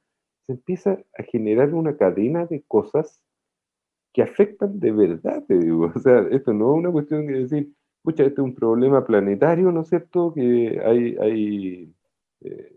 Se 0.46 0.54
empieza 0.54 0.98
a 1.16 1.22
generar 1.22 1.72
una 1.74 1.96
cadena 1.96 2.46
de 2.46 2.62
cosas 2.66 3.23
que 4.14 4.22
afectan 4.22 4.78
de 4.80 4.92
verdad, 4.92 5.44
te 5.46 5.58
digo. 5.58 5.92
O 5.94 5.98
sea, 5.98 6.20
esto 6.30 6.54
no 6.54 6.72
es 6.72 6.78
una 6.78 6.92
cuestión 6.92 7.26
de 7.26 7.40
decir, 7.40 7.72
pucha, 8.02 8.24
este 8.24 8.40
es 8.40 8.44
un 8.44 8.54
problema 8.54 9.04
planetario, 9.04 9.72
¿no 9.72 9.82
es 9.82 9.88
cierto? 9.88 10.32
Que 10.32 10.80
hay, 10.82 11.16
hay 11.20 11.94
eh, 12.42 12.76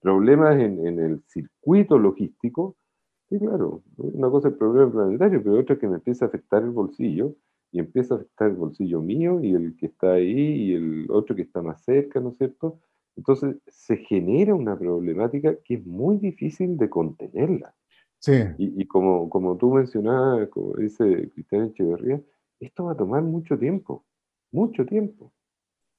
problemas 0.00 0.58
en, 0.58 0.98
el 0.98 1.22
circuito 1.26 1.98
logístico. 1.98 2.76
Sí, 3.28 3.38
claro, 3.38 3.82
una 3.96 4.30
cosa 4.30 4.48
es 4.48 4.54
el 4.54 4.58
problema 4.58 4.90
planetario, 4.92 5.42
pero 5.42 5.58
otra 5.58 5.74
es 5.74 5.80
que 5.80 5.88
me 5.88 5.96
empieza 5.96 6.24
a 6.24 6.28
afectar 6.28 6.62
el 6.62 6.70
bolsillo, 6.70 7.34
y 7.72 7.78
empieza 7.78 8.14
a 8.14 8.18
afectar 8.18 8.50
el 8.50 8.56
bolsillo 8.56 9.00
mío, 9.00 9.40
y 9.42 9.54
el 9.54 9.76
que 9.76 9.86
está 9.86 10.12
ahí, 10.14 10.70
y 10.70 10.74
el 10.74 11.06
otro 11.10 11.36
que 11.36 11.42
está 11.42 11.62
más 11.62 11.82
cerca, 11.84 12.20
¿no 12.20 12.30
es 12.30 12.38
cierto? 12.38 12.80
Entonces 13.16 13.56
se 13.66 13.96
genera 13.98 14.54
una 14.54 14.78
problemática 14.78 15.56
que 15.64 15.74
es 15.74 15.86
muy 15.86 16.18
difícil 16.18 16.76
de 16.76 16.88
contenerla. 16.88 17.74
Sí. 18.20 18.32
Y, 18.58 18.86
como, 18.86 19.30
como 19.30 19.56
tú 19.56 19.72
mencionabas, 19.72 20.48
como 20.50 20.74
dice 20.76 21.30
Cristian 21.34 21.68
Echeverría, 21.68 22.20
esto 22.60 22.84
va 22.84 22.92
a 22.92 22.96
tomar 22.96 23.22
mucho 23.22 23.58
tiempo, 23.58 24.04
mucho 24.52 24.84
tiempo. 24.84 25.32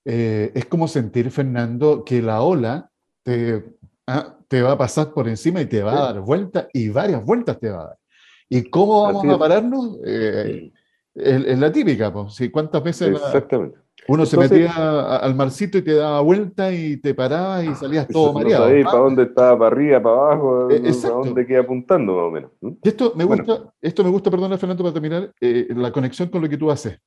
Eh, 0.06 0.52
es 0.54 0.66
como 0.66 0.88
sentir, 0.88 1.32
Fernando, 1.32 2.06
que 2.06 2.22
la 2.22 2.44
ola 2.44 2.92
te, 3.24 3.76
ah, 4.06 4.38
te, 4.48 4.62
va 4.62 4.74
a 4.74 4.78
pasar 4.78 5.14
por 5.14 5.28
encima 5.28 5.62
y 5.62 5.66
te 5.66 5.82
va 5.82 5.94
a 5.94 6.14
dar 6.14 6.22
vueltas 6.22 6.68
y 6.74 6.90
varias 6.90 7.26
vueltas 7.26 7.60
te 7.60 7.70
va 7.70 7.82
a 7.82 7.88
dar. 7.88 8.00
¿Y 8.48 8.70
cómo 8.70 9.04
vamos 9.04 9.26
a 9.26 9.40
pararnos? 9.40 9.98
Eh, 10.06 10.72
es, 11.16 11.60
la 11.60 11.72
típica, 11.72 12.14
pues. 12.14 12.38
¿Cuántas 12.52 12.84
veces 12.84 13.10
Exactamente. 13.10 13.80
Uno 14.08 14.26
se 14.26 14.38
metía 14.38 15.18
al 15.18 15.36
marcito 15.36 15.78
y 15.78 15.84
te 15.84 15.94
daba 15.94 16.22
vuelta 16.22 16.74
y 16.74 16.98
te 16.98 17.14
paraba 17.14 17.64
y 17.64 17.74
salías 17.76 18.08
todo 18.08 18.34
mareado. 18.34 18.70
No 18.70 18.84
para 18.86 18.98
dónde 18.98 19.24
estaba, 19.24 19.58
para 19.58 19.76
arriba, 19.76 20.02
para 20.02 20.16
abajo, 20.16 20.72
eh, 20.72 20.82
para 21.02 21.14
dónde 21.14 21.46
queda 21.46 21.60
apuntando 21.62 22.16
más 22.16 22.24
o 22.24 22.32
menos. 22.32 22.52
esto 22.84 23.14
me 23.16 23.24
gusta, 23.24 23.74
esto 23.82 24.04
me 24.04 24.10
gusta, 24.10 24.32
perdona 24.32 24.58
Fernando, 24.58 24.84
para 24.84 24.94
terminar, 24.94 25.32
eh, 25.40 25.68
la 25.76 25.92
conexión 25.92 26.30
con 26.30 26.42
lo 26.42 26.50
que 26.50 26.58
tú 26.58 26.72
haces. 26.72 27.00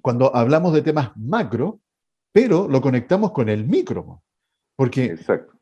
Cuando 0.00 0.34
hablamos 0.34 0.72
de 0.72 0.82
temas 0.82 1.10
macro, 1.16 1.80
pero 2.32 2.68
lo 2.68 2.80
conectamos 2.80 3.32
con 3.32 3.48
el 3.48 3.66
micro. 3.66 4.22
Porque 4.76 5.16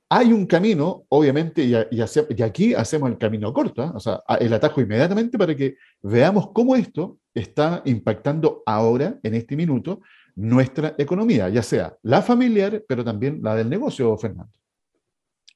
hay 0.08 0.32
un 0.32 0.46
camino, 0.46 1.04
obviamente, 1.08 1.62
y, 1.64 1.74
y, 1.90 2.42
aquí 2.42 2.74
hacemos 2.74 3.10
el 3.10 3.18
camino 3.18 3.52
corto, 3.52 3.82
¿eh? 3.82 3.90
o 3.94 4.00
sea, 4.00 4.20
el 4.38 4.52
atajo 4.52 4.80
inmediatamente 4.80 5.38
para 5.38 5.54
que 5.54 5.76
veamos 6.02 6.50
cómo 6.52 6.74
esto 6.74 7.18
está 7.34 7.82
impactando 7.84 8.62
ahora, 8.66 9.18
en 9.22 9.34
este 9.34 9.56
minuto, 9.56 10.00
nuestra 10.36 10.94
economía, 10.98 11.48
ya 11.48 11.62
sea 11.62 11.96
la 12.02 12.22
familiar, 12.22 12.84
pero 12.88 13.04
también 13.04 13.40
la 13.42 13.54
del 13.54 13.68
negocio, 13.68 14.16
Fernando. 14.16 14.52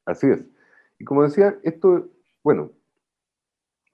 Así 0.05 0.27
es. 0.29 0.45
Y 0.99 1.05
como 1.05 1.23
decía, 1.23 1.59
esto, 1.63 2.09
bueno, 2.43 2.73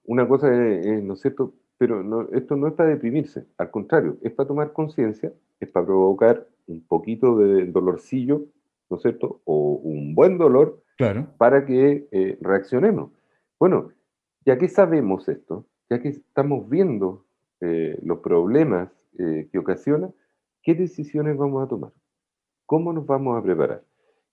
una 0.03 0.27
cosa 0.27 0.53
es, 0.53 1.03
¿no 1.03 1.13
es 1.13 1.21
cierto? 1.21 1.53
Pero 1.77 2.31
esto 2.33 2.55
no 2.55 2.67
es 2.67 2.73
para 2.73 2.89
deprimirse, 2.89 3.45
al 3.57 3.71
contrario, 3.71 4.17
es 4.21 4.31
para 4.33 4.47
tomar 4.47 4.71
conciencia, 4.71 5.33
es 5.59 5.69
para 5.69 5.85
provocar 5.85 6.47
un 6.67 6.85
poquito 6.85 7.37
de 7.37 7.65
dolorcillo, 7.65 8.45
¿no 8.89 8.97
es 8.97 9.01
cierto? 9.01 9.41
O 9.45 9.73
un 9.83 10.13
buen 10.13 10.37
dolor 10.37 10.83
claro. 10.97 11.27
para 11.37 11.65
que 11.65 12.07
eh, 12.11 12.37
reaccionemos. 12.39 13.11
Bueno, 13.59 13.91
ya 14.45 14.57
que 14.57 14.67
sabemos 14.67 15.27
esto, 15.27 15.65
ya 15.89 15.99
que 15.99 16.09
estamos 16.09 16.69
viendo 16.69 17.25
eh, 17.61 17.97
los 18.03 18.19
problemas 18.19 18.89
eh, 19.17 19.47
que 19.51 19.57
ocasiona, 19.57 20.09
¿Qué 20.63 20.75
decisiones 20.75 21.37
vamos 21.37 21.63
a 21.63 21.67
tomar? 21.67 21.91
¿Cómo 22.65 22.93
nos 22.93 23.05
vamos 23.05 23.37
a 23.37 23.43
preparar? 23.43 23.83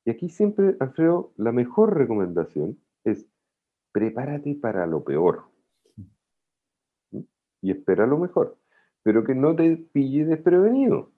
Y 0.05 0.11
aquí 0.11 0.29
siempre, 0.29 0.77
Alfredo, 0.81 1.33
la 1.37 1.53
mejor 1.53 1.97
recomendación 1.97 2.79
es 3.05 3.27
prepárate 3.93 4.55
para 4.55 4.87
lo 4.87 5.05
peor. 5.05 5.45
Y 7.61 7.71
espera 7.71 8.07
lo 8.07 8.19
mejor. 8.19 8.57
Pero 9.03 9.25
que 9.25 9.35
no 9.35 9.57
te 9.57 9.77
pille 9.77 10.25
desprevenido. 10.25 11.11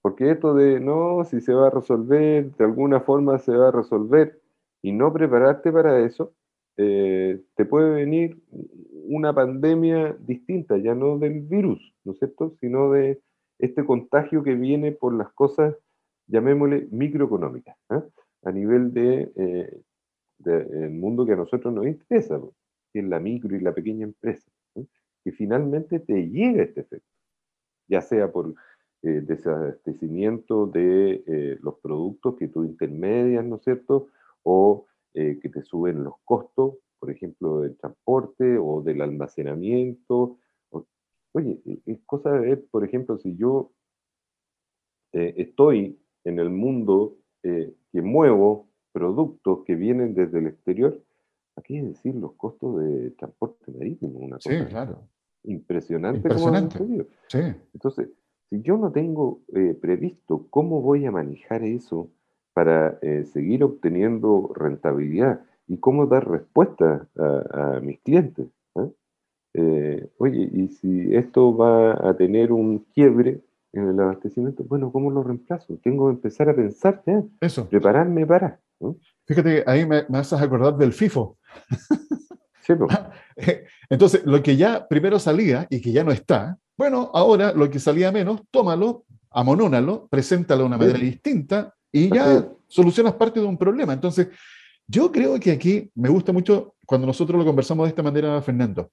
Porque 0.00 0.30
esto 0.30 0.54
de, 0.54 0.80
no, 0.80 1.24
si 1.24 1.40
se 1.40 1.52
va 1.52 1.68
a 1.68 1.70
resolver, 1.70 2.54
de 2.56 2.64
alguna 2.64 3.00
forma 3.00 3.38
se 3.38 3.54
va 3.54 3.68
a 3.68 3.72
resolver, 3.72 4.40
y 4.82 4.92
no 4.92 5.12
prepararte 5.12 5.72
para 5.72 6.00
eso, 6.04 6.32
eh, 6.76 7.42
te 7.56 7.64
puede 7.64 7.90
venir 7.90 8.40
una 8.50 9.34
pandemia 9.34 10.16
distinta, 10.20 10.76
ya 10.78 10.94
no 10.94 11.18
del 11.18 11.40
virus, 11.40 11.94
¿no 12.04 12.12
es 12.12 12.18
cierto? 12.18 12.54
Sino 12.60 12.92
de 12.92 13.20
este 13.58 13.84
contagio 13.84 14.42
que 14.42 14.54
viene 14.54 14.92
por 14.92 15.14
las 15.14 15.32
cosas, 15.32 15.76
llamémosle 16.26 16.88
microeconómicas, 16.90 17.76
¿eh? 17.90 18.02
a 18.44 18.52
nivel 18.52 18.92
de, 18.92 19.32
eh, 19.36 20.88
mundo 20.90 21.26
que 21.26 21.32
a 21.32 21.36
nosotros 21.36 21.72
nos 21.74 21.86
interesa, 21.86 22.40
que 22.92 23.00
es 23.00 23.04
la 23.04 23.18
micro 23.18 23.56
y 23.56 23.60
la 23.60 23.74
pequeña 23.74 24.04
empresa, 24.04 24.50
que 25.24 25.32
finalmente 25.32 25.98
te 25.98 26.28
llega 26.28 26.62
este 26.62 26.82
efecto, 26.82 27.10
ya 27.88 28.00
sea 28.00 28.30
por 28.30 28.54
eh, 29.02 29.22
desabastecimiento 29.26 30.66
de 30.66 31.58
los 31.60 31.78
productos 31.80 32.36
que 32.36 32.48
tú 32.48 32.64
intermedias, 32.64 33.44
¿no 33.44 33.56
es 33.56 33.62
cierto? 33.62 34.08
O 34.42 34.86
que 35.12 35.50
te 35.52 35.62
suben 35.62 36.04
los 36.04 36.14
costos, 36.24 36.76
por 37.00 37.10
ejemplo, 37.10 37.60
del 37.60 37.76
transporte 37.76 38.56
o 38.56 38.82
del 38.82 39.00
almacenamiento, 39.00 40.38
Oye, 41.38 41.60
e, 41.64 41.80
es 41.86 42.00
cosa 42.04 42.32
de 42.32 42.40
ver, 42.40 42.64
por 42.68 42.84
ejemplo, 42.84 43.16
si 43.18 43.36
yo 43.36 43.70
eh, 45.12 45.34
estoy 45.36 45.96
en 46.24 46.40
el 46.40 46.50
mundo 46.50 47.16
eh, 47.44 47.72
que 47.92 48.02
muevo 48.02 48.66
productos 48.92 49.64
que 49.64 49.76
vienen 49.76 50.14
desde 50.14 50.40
el 50.40 50.48
exterior, 50.48 51.00
aquí 51.54 51.78
es 51.78 51.84
decir 51.84 52.16
los 52.16 52.32
costos 52.32 52.80
de 52.80 53.10
transporte 53.12 53.70
marítimo, 53.70 54.18
una 54.18 54.38
cosa 54.38 54.66
claro. 54.68 55.08
impresionante. 55.44 56.18
impresionante. 56.18 57.06
sí. 57.28 57.38
Entonces, 57.72 58.08
si 58.50 58.60
yo 58.62 58.76
no 58.76 58.90
tengo 58.90 59.42
eh, 59.54 59.78
previsto 59.80 60.48
cómo 60.50 60.82
voy 60.82 61.06
a 61.06 61.12
manejar 61.12 61.62
eso 61.62 62.10
para 62.52 62.98
seguir 63.32 63.62
obteniendo 63.62 64.50
rentabilidad 64.52 65.40
y 65.68 65.78
cómo 65.78 66.06
dar 66.06 66.28
respuesta 66.28 67.08
a, 67.16 67.76
a 67.76 67.80
mis 67.80 68.00
clientes, 68.00 68.48
eh, 68.74 68.90
oye, 70.18 70.50
y 70.52 70.68
si 70.68 71.14
esto 71.14 71.56
va 71.56 71.92
a 72.08 72.16
tener 72.16 72.52
un 72.52 72.86
quiebre 72.94 73.40
en 73.72 73.88
el 73.88 74.00
abastecimiento, 74.00 74.64
bueno, 74.64 74.90
¿cómo 74.92 75.10
lo 75.10 75.22
reemplazo? 75.22 75.78
Tengo 75.82 76.08
que 76.08 76.14
empezar 76.14 76.48
a 76.48 76.56
pensar 76.56 77.02
ya, 77.06 77.22
Eso. 77.40 77.68
prepararme 77.68 78.26
para. 78.26 78.60
Fíjate, 79.26 79.64
ahí 79.66 79.86
me, 79.86 80.04
me 80.08 80.18
haces 80.18 80.40
acordar 80.40 80.76
del 80.76 80.92
FIFO. 80.92 81.36
Sí, 82.60 82.74
Entonces, 83.88 84.26
lo 84.26 84.42
que 84.42 84.54
ya 84.54 84.86
primero 84.86 85.18
salía 85.18 85.66
y 85.70 85.80
que 85.80 85.90
ya 85.90 86.04
no 86.04 86.12
está, 86.12 86.58
bueno, 86.76 87.10
ahora 87.14 87.54
lo 87.54 87.70
que 87.70 87.78
salía 87.78 88.12
menos, 88.12 88.42
tómalo, 88.50 89.06
amonónalo, 89.30 90.06
preséntalo 90.10 90.64
de 90.64 90.66
una 90.66 90.76
manera 90.76 90.98
distinta 90.98 91.74
y 91.90 92.14
ya 92.14 92.46
solucionas 92.66 93.14
parte 93.14 93.40
de 93.40 93.46
un 93.46 93.56
problema. 93.56 93.94
Entonces, 93.94 94.28
yo 94.86 95.10
creo 95.10 95.40
que 95.40 95.50
aquí 95.50 95.90
me 95.94 96.10
gusta 96.10 96.30
mucho 96.30 96.74
cuando 96.84 97.06
nosotros 97.06 97.38
lo 97.38 97.46
conversamos 97.46 97.86
de 97.86 97.88
esta 97.88 98.02
manera, 98.02 98.42
Fernando 98.42 98.90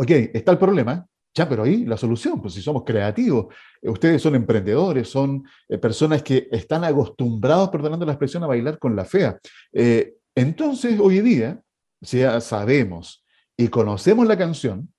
ok, 0.00 0.10
está 0.32 0.52
el 0.52 0.58
problema, 0.58 1.06
ya, 1.34 1.46
pero 1.46 1.62
ahí 1.62 1.84
la 1.84 1.98
solución, 1.98 2.40
pues 2.40 2.54
si 2.54 2.62
somos 2.62 2.84
creativos, 2.84 3.54
ustedes 3.82 4.22
son 4.22 4.34
emprendedores, 4.34 5.08
son 5.08 5.44
eh, 5.68 5.76
personas 5.76 6.22
que 6.22 6.48
están 6.50 6.84
acostumbrados, 6.84 7.68
perdonando 7.68 8.06
la 8.06 8.12
expresión, 8.12 8.42
a 8.42 8.46
bailar 8.46 8.78
con 8.78 8.96
la 8.96 9.04
fea. 9.04 9.38
Eh, 9.74 10.14
entonces, 10.34 10.98
hoy 10.98 11.20
día, 11.20 11.60
ya 12.00 12.40
sabemos 12.40 13.22
y 13.58 13.68
conocemos 13.68 14.26
la 14.26 14.38
canción, 14.38 14.90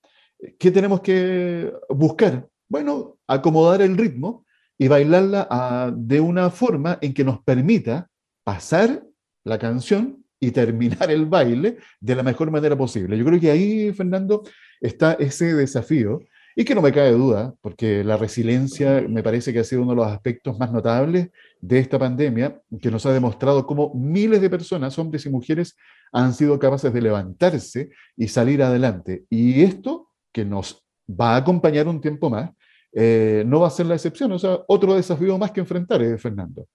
¿qué 0.60 0.70
tenemos 0.70 1.01
que 1.01 1.74
buscar? 1.89 2.48
Bueno, 2.70 3.17
acomodar 3.25 3.81
el 3.81 3.98
ritmo 3.98 4.46
y 4.77 4.88
bailarla 4.88 5.48
ah, 5.50 5.91
de 5.96 6.20
una 6.20 6.51
forma 6.51 7.00
en 7.01 7.15
que 7.15 7.24
nos 7.24 7.43
permita 7.43 8.08
pasar 8.43 9.03
la 9.43 9.58
canción 9.58 10.21
y 10.41 10.51
terminar 10.51 11.10
el 11.12 11.27
baile 11.27 11.77
de 12.01 12.15
la 12.15 12.24
mejor 12.24 12.51
manera 12.51 12.75
posible. 12.75 13.17
Yo 13.17 13.24
creo 13.24 13.39
que 13.39 13.51
ahí, 13.51 13.93
Fernando, 13.93 14.43
está 14.81 15.13
ese 15.13 15.53
desafío 15.53 16.19
y 16.55 16.65
que 16.65 16.75
no 16.75 16.81
me 16.81 16.91
cabe 16.91 17.12
duda, 17.12 17.53
porque 17.62 18.03
la 18.03 18.17
resiliencia 18.17 19.05
me 19.07 19.24
parece 19.24 19.53
que 19.53 19.60
ha 19.60 19.63
sido 19.63 19.83
uno 19.83 19.91
de 19.91 19.98
los 19.98 20.07
aspectos 20.07 20.57
más 20.60 20.71
notables 20.71 21.29
de 21.62 21.79
esta 21.79 21.98
pandemia, 21.98 22.60
que 22.81 22.91
nos 22.91 23.05
ha 23.05 23.13
demostrado 23.13 23.65
cómo 23.65 23.93
miles 23.93 24.41
de 24.41 24.50
personas, 24.50 24.98
hombres 25.00 25.25
y 25.25 25.29
mujeres, 25.29 25.77
han 26.12 26.33
sido 26.33 26.60
capaces 26.60 26.91
de 26.91 27.01
levantarse 27.01 27.89
y 28.17 28.27
salir 28.27 28.62
adelante. 28.63 29.24
Y 29.29 29.62
esto, 29.62 30.10
que 30.33 30.43
nos 30.43 30.83
va 31.07 31.36
a 31.36 31.38
acompañar 31.38 31.88
un 31.88 32.01
tiempo 32.01 32.29
más, 32.29 32.51
eh, 32.93 33.43
no 33.45 33.62
va 33.62 33.67
a 33.67 33.71
ser 33.71 33.86
la 33.86 33.95
excepción. 33.95 34.31
O 34.33 34.39
sea, 34.39 34.60
otro 34.67 34.95
desafío 34.95 35.38
más 35.38 35.51
que 35.51 35.62
enfrentar, 35.62 36.01
eh, 36.01 36.17
Fernando. 36.17 36.67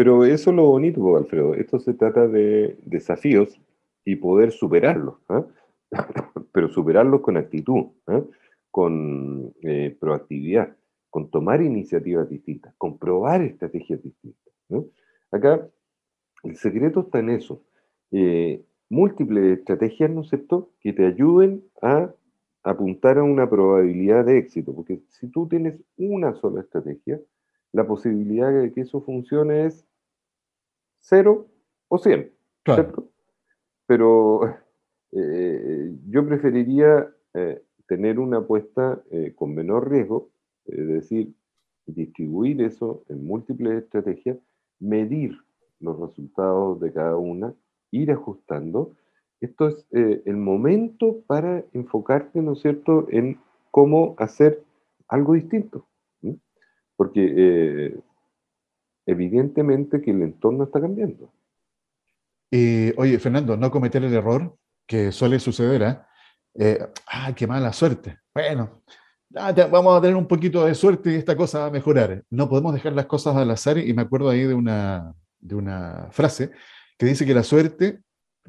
Pero 0.00 0.24
eso 0.24 0.48
es 0.48 0.56
lo 0.56 0.64
bonito, 0.64 1.14
Alfredo. 1.14 1.54
Esto 1.54 1.78
se 1.78 1.92
trata 1.92 2.26
de 2.26 2.78
desafíos 2.86 3.60
y 4.02 4.16
poder 4.16 4.50
superarlos. 4.50 5.16
¿ah? 5.28 5.44
Pero 6.52 6.70
superarlos 6.70 7.20
con 7.20 7.36
actitud. 7.36 7.88
¿ah? 8.06 8.22
con 8.70 9.52
eh, 9.60 9.94
proactividad, 10.00 10.74
con 11.10 11.30
tomar 11.30 11.60
iniciativas 11.60 12.30
distintas, 12.30 12.74
con 12.78 12.96
probar 12.96 13.42
estrategias 13.42 14.02
distintas. 14.02 14.54
Acá 15.30 15.68
el 16.44 16.56
secreto 16.56 17.00
está 17.00 17.18
en 17.18 17.28
eso. 17.28 17.62
Eh, 18.10 18.64
múltiples 18.88 19.58
estrategias, 19.58 20.10
¿no 20.10 20.22
es 20.22 20.30
cierto?, 20.30 20.70
que 20.80 20.94
te 20.94 21.04
ayuden 21.04 21.62
a 21.82 22.10
apuntar 22.62 23.18
a 23.18 23.22
una 23.22 23.50
probabilidad 23.50 24.24
de 24.24 24.38
éxito, 24.38 24.74
porque 24.74 25.02
si 25.08 25.28
tú 25.28 25.46
tienes 25.46 25.78
una 25.98 26.32
sola 26.36 26.62
estrategia, 26.62 27.20
la 27.72 27.86
posibilidad 27.86 28.50
de 28.50 28.72
que 28.72 28.80
eso 28.80 29.02
funcione 29.02 29.66
es 29.66 29.86
cero 31.00 31.48
o 31.88 31.98
cien, 31.98 32.32
¿cierto? 32.64 33.08
Pero 33.86 34.56
eh, 35.12 35.92
yo 36.08 36.26
preferiría 36.26 37.12
tener 37.90 38.20
una 38.20 38.38
apuesta 38.38 39.02
eh, 39.10 39.32
con 39.34 39.52
menor 39.52 39.90
riesgo, 39.90 40.30
es 40.66 40.86
decir, 40.86 41.34
distribuir 41.86 42.62
eso 42.62 43.02
en 43.08 43.26
múltiples 43.26 43.82
estrategias, 43.82 44.38
medir 44.78 45.36
los 45.80 45.98
resultados 45.98 46.78
de 46.80 46.92
cada 46.92 47.16
una, 47.16 47.52
ir 47.90 48.12
ajustando. 48.12 48.92
Esto 49.40 49.66
es 49.66 49.84
eh, 49.90 50.22
el 50.24 50.36
momento 50.36 51.22
para 51.26 51.64
enfocarte, 51.72 52.40
¿no 52.40 52.52
es 52.52 52.60
cierto?, 52.60 53.08
en 53.10 53.40
cómo 53.72 54.14
hacer 54.18 54.62
algo 55.08 55.34
distinto. 55.34 55.84
Porque 56.96 57.32
eh, 57.36 57.98
evidentemente 59.10 60.00
que 60.00 60.10
el 60.10 60.22
entorno 60.22 60.64
está 60.64 60.80
cambiando. 60.80 61.32
oye, 62.52 63.18
Fernando, 63.18 63.56
no 63.56 63.70
cometer 63.70 64.04
el 64.04 64.14
error 64.14 64.56
que 64.86 65.12
suele 65.12 65.38
suceder, 65.38 65.82
¿eh? 65.82 65.98
eh, 66.54 66.86
ah, 67.06 67.32
qué 67.34 67.46
mala 67.46 67.72
suerte. 67.72 68.18
Bueno, 68.34 68.82
vamos 69.30 69.96
a 69.96 70.00
tener 70.00 70.16
un 70.16 70.26
poquito 70.26 70.64
de 70.64 70.74
suerte 70.74 71.12
y 71.12 71.14
esta 71.14 71.36
cosa 71.36 71.60
va 71.60 71.66
a 71.66 71.70
mejorar. 71.70 72.24
No 72.30 72.48
podemos 72.48 72.74
dejar 72.74 72.92
las 72.94 73.06
cosas 73.06 73.36
al 73.36 73.50
azar 73.50 73.78
y 73.78 73.92
me 73.94 74.02
acuerdo 74.02 74.28
ahí 74.30 74.42
de 74.42 74.54
una, 74.54 75.14
de 75.38 75.54
una 75.54 76.08
frase 76.10 76.50
que 76.98 77.06
dice 77.06 77.24
que 77.24 77.34
la 77.34 77.44
suerte 77.44 78.00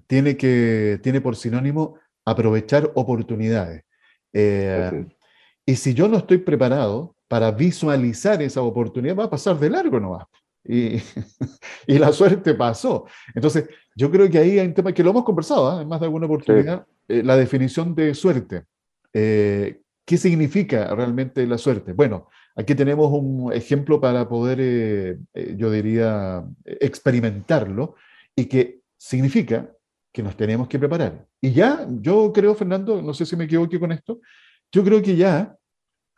tiene, 0.08 0.36
que, 0.36 1.00
tiene 1.03 1.22
por 1.22 1.36
sinónimo 1.36 2.00
aprovechar 2.25 2.91
oportunidades. 2.96 3.84
Eh, 4.34 5.06
y 5.65 5.75
si 5.75 5.94
yo 5.94 6.08
no 6.08 6.18
estoy 6.18 6.39
preparado 6.39 7.15
para 7.27 7.51
visualizar 7.51 8.41
esa 8.41 8.62
oportunidad, 8.62 9.15
va 9.15 9.25
a 9.25 9.30
pasar 9.30 9.58
de 9.60 9.70
largo 9.70 10.00
nomás. 10.00 10.25
Y, 10.63 10.97
y 11.88 11.97
la 11.97 12.12
suerte 12.12 12.54
pasó. 12.54 13.06
Entonces, 13.34 13.69
yo 13.95 14.10
creo 14.10 14.30
que 14.30 14.38
ahí 14.38 14.60
hay 14.60 14.67
un 14.67 14.74
tema 14.74 14.93
que 14.93 15.04
lo 15.04 15.12
hemos 15.12 15.24
conversado 15.24 15.80
¿eh? 15.80 15.82
en 15.84 15.88
más 15.88 16.00
de 16.00 16.06
alguna 16.06 16.26
oportunidad, 16.26 16.86
eh, 17.08 17.24
la 17.24 17.36
definición 17.36 17.93
de 17.95 18.13
suerte. 18.13 18.63
Eh, 19.13 19.82
¿Qué 20.06 20.17
significa 20.17 20.93
realmente 20.95 21.45
la 21.45 21.58
suerte? 21.58 21.93
Bueno, 21.93 22.28
aquí 22.56 22.76
tenemos 22.76 23.12
un 23.12 23.54
ejemplo 23.54 24.02
para 24.02 24.28
poder, 24.28 25.19
yo 25.56 25.71
diría, 25.71 26.43
experimentarlo 26.65 27.95
y 28.36 28.45
que 28.45 28.82
significa 28.97 29.71
que 30.12 30.24
nos 30.24 30.36
tenemos 30.36 30.67
que 30.67 30.80
preparar. 30.80 31.26
Y 31.39 31.52
ya, 31.54 31.88
yo 31.89 32.34
creo, 32.34 32.56
Fernando, 32.56 33.02
no 33.02 33.13
sé 33.13 33.26
si 33.26 33.36
me 33.36 33.45
equivoqué 33.45 33.80
con 33.80 33.91
esto, 33.91 34.19
yo 34.71 34.84
creo 34.84 35.02
que 35.02 35.15
ya, 35.15 35.56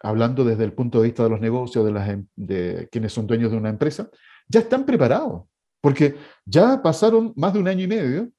hablando 0.02 0.44
desde 0.44 0.64
el 0.64 0.74
punto 0.74 1.00
de 1.00 1.08
vista 1.08 1.24
de 1.24 1.30
los 1.30 1.42
negocios, 1.42 1.86
de, 1.86 1.92
las, 1.92 2.10
em, 2.10 2.26
de 2.36 2.88
quienes 2.92 3.14
son 3.14 3.28
dueños 3.28 3.52
de 3.52 3.58
una 3.58 3.70
empresa, 3.70 4.10
ya 4.48 4.62
están 4.62 4.86
preparados 4.86 5.44
porque 5.84 6.16
ya 6.46 6.82
pasaron 6.82 7.34
más 7.36 7.52
de 7.52 7.60
un 7.60 7.68
año 7.68 7.84
y 7.84 7.88
medio 7.88 8.30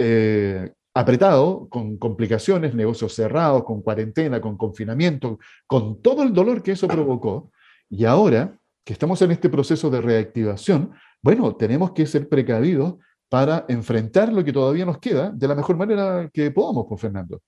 eh, 0.00 0.72
apretado, 0.92 1.68
con 1.68 1.96
complicaciones, 1.96 2.74
negocios 2.74 3.14
cerrados, 3.14 3.62
con 3.62 3.82
cuarentena, 3.82 4.40
con 4.40 4.56
confinamiento, 4.56 5.38
con 5.68 6.02
todo 6.02 6.24
el 6.24 6.32
dolor 6.32 6.60
que 6.60 6.72
eso 6.72 6.88
provocó. 6.88 7.52
Y 7.88 8.04
ahora 8.04 8.58
que 8.84 8.94
estamos 8.94 9.22
en 9.22 9.30
este 9.30 9.48
proceso 9.48 9.90
de 9.90 10.00
reactivación, 10.00 10.92
bueno, 11.22 11.54
tenemos 11.54 11.92
que 11.92 12.04
ser 12.04 12.28
precavidos 12.28 12.96
para 13.28 13.64
enfrentar 13.68 14.32
lo 14.32 14.42
que 14.42 14.52
todavía 14.52 14.84
nos 14.84 14.98
queda 14.98 15.30
de 15.30 15.46
la 15.46 15.54
mejor 15.54 15.76
manera 15.76 16.28
que 16.32 16.50
podamos, 16.50 16.82
con 16.82 16.88
pues, 16.88 17.02
Fernando. 17.02 17.40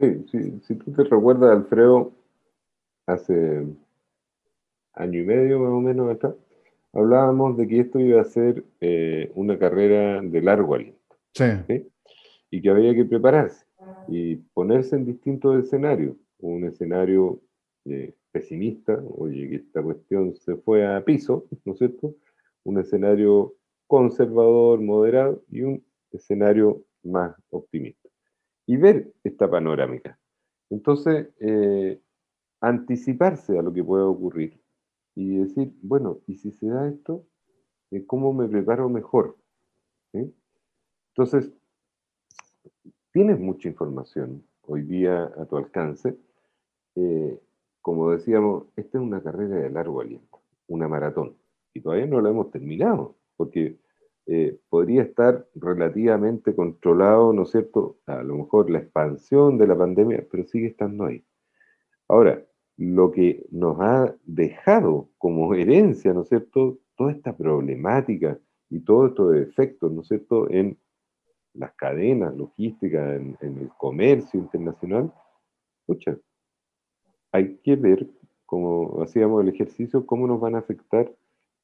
Sí, 0.00 0.26
sí, 0.32 0.60
si 0.66 0.74
tú 0.74 0.92
te 0.92 1.04
recuerdas, 1.04 1.50
Alfredo, 1.50 2.12
hace 3.06 3.68
año 4.94 5.20
y 5.20 5.24
medio 5.24 5.60
más 5.60 5.70
o 5.70 5.80
menos 5.80 6.10
acá, 6.10 6.34
hablábamos 6.92 7.56
de 7.56 7.68
que 7.68 7.80
esto 7.80 7.98
iba 7.98 8.20
a 8.20 8.24
ser 8.24 8.64
eh, 8.80 9.30
una 9.34 9.58
carrera 9.58 10.20
de 10.22 10.42
largo 10.42 10.74
aliento. 10.74 11.16
Sí. 11.34 11.44
Y 12.50 12.62
que 12.62 12.70
había 12.70 12.94
que 12.94 13.04
prepararse 13.04 13.66
y 14.08 14.36
ponerse 14.36 14.96
en 14.96 15.04
distintos 15.04 15.64
escenarios. 15.64 16.16
Un 16.40 16.64
escenario 16.64 17.40
eh, 17.84 18.14
pesimista, 18.30 19.02
oye, 19.16 19.48
que 19.48 19.56
esta 19.56 19.82
cuestión 19.82 20.34
se 20.36 20.56
fue 20.56 20.86
a 20.86 21.04
piso, 21.04 21.46
¿no 21.64 21.72
es 21.72 21.78
cierto? 21.78 22.14
Un 22.64 22.78
escenario 22.78 23.54
conservador, 23.86 24.80
moderado 24.80 25.42
y 25.50 25.62
un 25.62 25.84
escenario 26.12 26.82
más 27.02 27.34
optimista. 27.50 28.08
Y 28.66 28.76
ver 28.76 29.12
esta 29.24 29.50
panorámica. 29.50 30.18
Entonces, 30.70 31.28
eh, 31.40 31.98
anticiparse 32.60 33.58
a 33.58 33.62
lo 33.62 33.72
que 33.72 33.82
pueda 33.82 34.04
ocurrir 34.04 34.60
y 35.18 35.36
decir, 35.38 35.72
bueno, 35.82 36.20
¿y 36.28 36.36
si 36.36 36.52
se 36.52 36.68
da 36.68 36.88
esto? 36.88 37.24
Eh, 37.90 38.06
¿Cómo 38.06 38.32
me 38.32 38.46
preparo 38.46 38.88
mejor? 38.88 39.36
Entonces, 40.12 41.52
tienes 43.10 43.40
mucha 43.40 43.68
información 43.68 44.44
hoy 44.62 44.82
día 44.82 45.24
a 45.24 45.44
tu 45.46 45.56
alcance. 45.56 46.16
Eh, 46.94 47.36
como 47.80 48.12
decíamos, 48.12 48.66
esta 48.76 48.98
es 48.98 49.02
una 49.02 49.20
carrera 49.20 49.56
de 49.56 49.70
largo 49.70 50.00
aliento, 50.00 50.40
una 50.68 50.86
maratón, 50.86 51.36
y 51.74 51.80
todavía 51.80 52.06
no 52.06 52.20
la 52.20 52.30
hemos 52.30 52.52
terminado, 52.52 53.16
porque 53.36 53.76
eh, 54.26 54.60
podría 54.68 55.02
estar 55.02 55.48
relativamente 55.56 56.54
controlado, 56.54 57.32
¿no 57.32 57.42
es 57.42 57.50
cierto? 57.50 57.98
A 58.06 58.22
lo 58.22 58.36
mejor 58.36 58.70
la 58.70 58.78
expansión 58.78 59.58
de 59.58 59.66
la 59.66 59.76
pandemia, 59.76 60.24
pero 60.30 60.44
sigue 60.44 60.68
estando 60.68 61.06
ahí. 61.06 61.24
Ahora, 62.06 62.40
lo 62.78 63.10
que 63.10 63.44
nos 63.50 63.76
ha 63.80 64.14
dejado 64.24 65.10
como 65.18 65.52
herencia, 65.54 66.14
¿no 66.14 66.22
es 66.22 66.28
cierto?, 66.28 66.78
toda 66.96 67.12
esta 67.12 67.36
problemática 67.36 68.38
y 68.70 68.80
todos 68.80 69.10
estos 69.10 69.36
efectos, 69.36 69.92
¿no 69.92 70.02
es 70.02 70.08
cierto?, 70.08 70.48
en 70.48 70.78
las 71.54 71.74
cadenas 71.74 72.36
logísticas, 72.36 73.20
en, 73.20 73.36
el 73.40 73.68
comercio 73.76 74.38
internacional, 74.38 75.12
escucha, 75.80 76.16
hay 77.32 77.56
que 77.64 77.74
ver, 77.74 78.06
como 78.46 79.02
hacíamos 79.02 79.42
el 79.42 79.48
ejercicio, 79.48 80.06
cómo 80.06 80.28
nos 80.28 80.40
van 80.40 80.54
a 80.54 80.58
afectar 80.58 81.12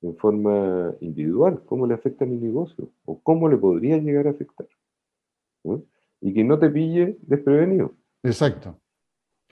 en 0.03 0.17
forma 0.17 0.95
individual, 1.01 1.63
cómo 1.65 1.87
le 1.87 1.95
afecta 1.95 2.25
a 2.25 2.29
mi 2.29 2.37
negocio, 2.37 2.91
o 3.05 3.21
cómo 3.23 3.49
le 3.49 3.57
podría 3.57 3.99
llegar 3.99 4.27
a 4.27 4.31
afectar. 4.31 4.67
Y 6.21 6.35
que 6.35 6.43
no 6.43 6.59
te 6.59 6.69
pille 6.71 7.17
desprevenido. 7.23 7.95
Exacto. 8.23 8.79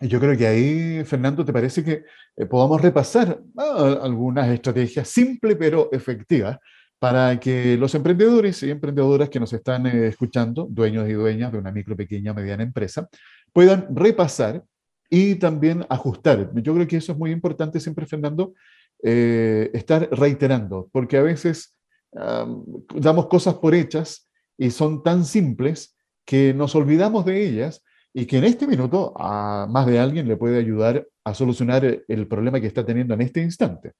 Yo 0.03 0.19
creo 0.19 0.37
que 0.37 0.47
ahí, 0.47 1.05
Fernando, 1.05 1.45
¿te 1.45 1.53
parece 1.53 1.85
que 1.85 2.05
eh, 2.37 2.47
podamos 2.47 2.81
repasar 2.81 3.41
ah, 3.57 4.01
algunas 4.03 4.49
estrategias 4.49 5.09
simples 5.09 5.57
pero 5.57 5.91
efectivas 5.93 6.59
para 6.99 7.39
que 7.39 7.77
los 7.77 7.95
emprendedores 7.95 8.63
y 8.65 8.71
emprendedoras 8.71 9.29
que 9.29 9.39
nos 9.39 9.53
están 9.53 9.87
eh, 9.87 10.09
escuchando, 10.09 10.67
dueños 10.69 11.09
y 11.09 11.13
dueñas 11.13 11.53
de 11.53 11.59
una 11.59 11.71
micro, 11.71 11.97
pequeña, 11.97 12.35
mediana 12.35 12.65
empresa, 12.65 13.09
puedan 13.53 13.95
repasar 13.95 14.65
y 15.09 15.37
también 15.37 15.87
ajustar? 15.89 16.51
Yo 16.55 16.75
creo 16.75 16.89
que 16.89 16.97
eso 16.97 17.13
es 17.13 17.19
muy 17.19 17.31
importante 17.31 17.79
siempre, 17.79 18.07
Fernando, 18.07 18.55
eh, 19.05 19.71
estar 19.73 20.09
reiterando, 20.11 20.89
porque 20.93 21.17
a 21.17 21.23
veces 21.23 21.77
damos 22.95 23.27
cosas 23.29 23.55
por 23.55 23.75
hechas 23.75 24.29
y 24.59 24.71
son 24.71 25.03
tan 25.03 25.25
simples 25.25 25.97
que 26.27 26.53
nos 26.53 26.75
olvidamos 26.75 27.25
de 27.25 27.43
ellas 27.43 27.83
y 28.15 28.27
que 28.27 28.39
en 28.39 28.45
este 28.45 28.67
minuto 28.67 29.13
a 29.17 29.67
más 29.71 29.87
de 29.87 29.99
alguien 29.99 30.29
le 30.29 30.37
puede 30.37 30.59
ayudar 30.59 31.07
a 31.25 31.35
solucionar 31.35 31.85
el 32.07 32.27
problema 32.27 32.61
que 32.61 32.67
está 32.67 32.85
teniendo 32.85 33.15
en 33.15 33.23
este 33.23 33.41
instante. 33.41 33.93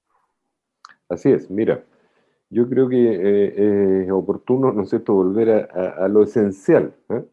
Así 1.09 1.29
es, 1.31 1.49
mira, 1.49 1.83
yo 2.49 2.69
creo 2.69 2.87
que 2.87 2.97
eh, 2.97 4.03
es 4.03 4.11
oportuno, 4.11 4.71
¿no 4.71 4.83
es 4.83 4.89
cierto?, 4.89 5.13
volver 5.13 5.49
a, 5.49 6.07
lo 6.07 6.23
esencial, 6.23 6.95
¿eh? 7.09 7.23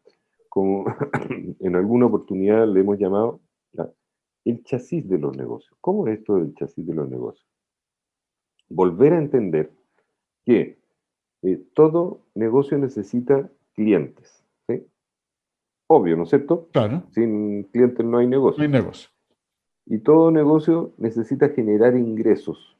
como 0.49 0.87
en 1.61 1.77
alguna 1.77 2.07
oportunidad 2.07 2.67
le 2.67 2.81
hemos 2.81 2.99
llamado 2.99 3.41
el 4.47 4.65
chasis 4.65 5.09
de 5.09 5.19
los 5.19 5.37
negocios. 5.37 5.77
¿Cómo 5.81 6.09
es 6.09 6.19
esto 6.19 6.37
del 6.37 6.55
chasis 6.55 6.87
de 6.87 6.95
los 6.95 7.09
negocios? 7.09 7.47
Volver 8.69 9.13
a 9.13 9.19
entender 9.19 9.71
que 10.47 10.79
eh, 11.43 11.63
todo 11.75 12.23
negocio 12.35 12.79
necesita 12.79 13.51
clientes. 13.75 14.40
Obvio, 15.93 16.17
¿no 16.17 16.23
es 16.23 16.29
cierto? 16.29 16.69
Claro. 16.71 17.03
Sin 17.11 17.65
clientes 17.65 18.07
no 18.07 18.19
hay 18.19 18.29
negocio. 18.29 18.59
No 18.59 18.63
hay 18.63 18.71
negocio. 18.81 19.11
Y 19.87 19.99
todo 19.99 20.31
negocio 20.31 20.95
necesita 20.99 21.49
generar 21.49 21.97
ingresos. 21.97 22.79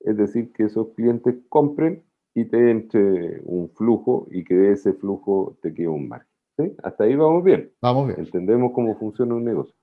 Es 0.00 0.18
decir, 0.18 0.52
que 0.52 0.64
esos 0.64 0.88
clientes 0.94 1.36
compren 1.48 2.04
y 2.34 2.44
te 2.44 2.70
entre 2.70 3.40
un 3.44 3.70
flujo 3.70 4.28
y 4.30 4.44
que 4.44 4.54
de 4.54 4.72
ese 4.72 4.92
flujo 4.92 5.56
te 5.62 5.72
quede 5.72 5.88
un 5.88 6.06
margen. 6.08 6.28
¿sí? 6.58 6.76
Hasta 6.82 7.04
ahí 7.04 7.16
vamos 7.16 7.42
bien. 7.44 7.72
Vamos 7.80 8.08
bien. 8.08 8.20
Entendemos 8.20 8.72
cómo 8.74 8.94
funciona 8.98 9.34
un 9.34 9.44
negocio. 9.44 9.74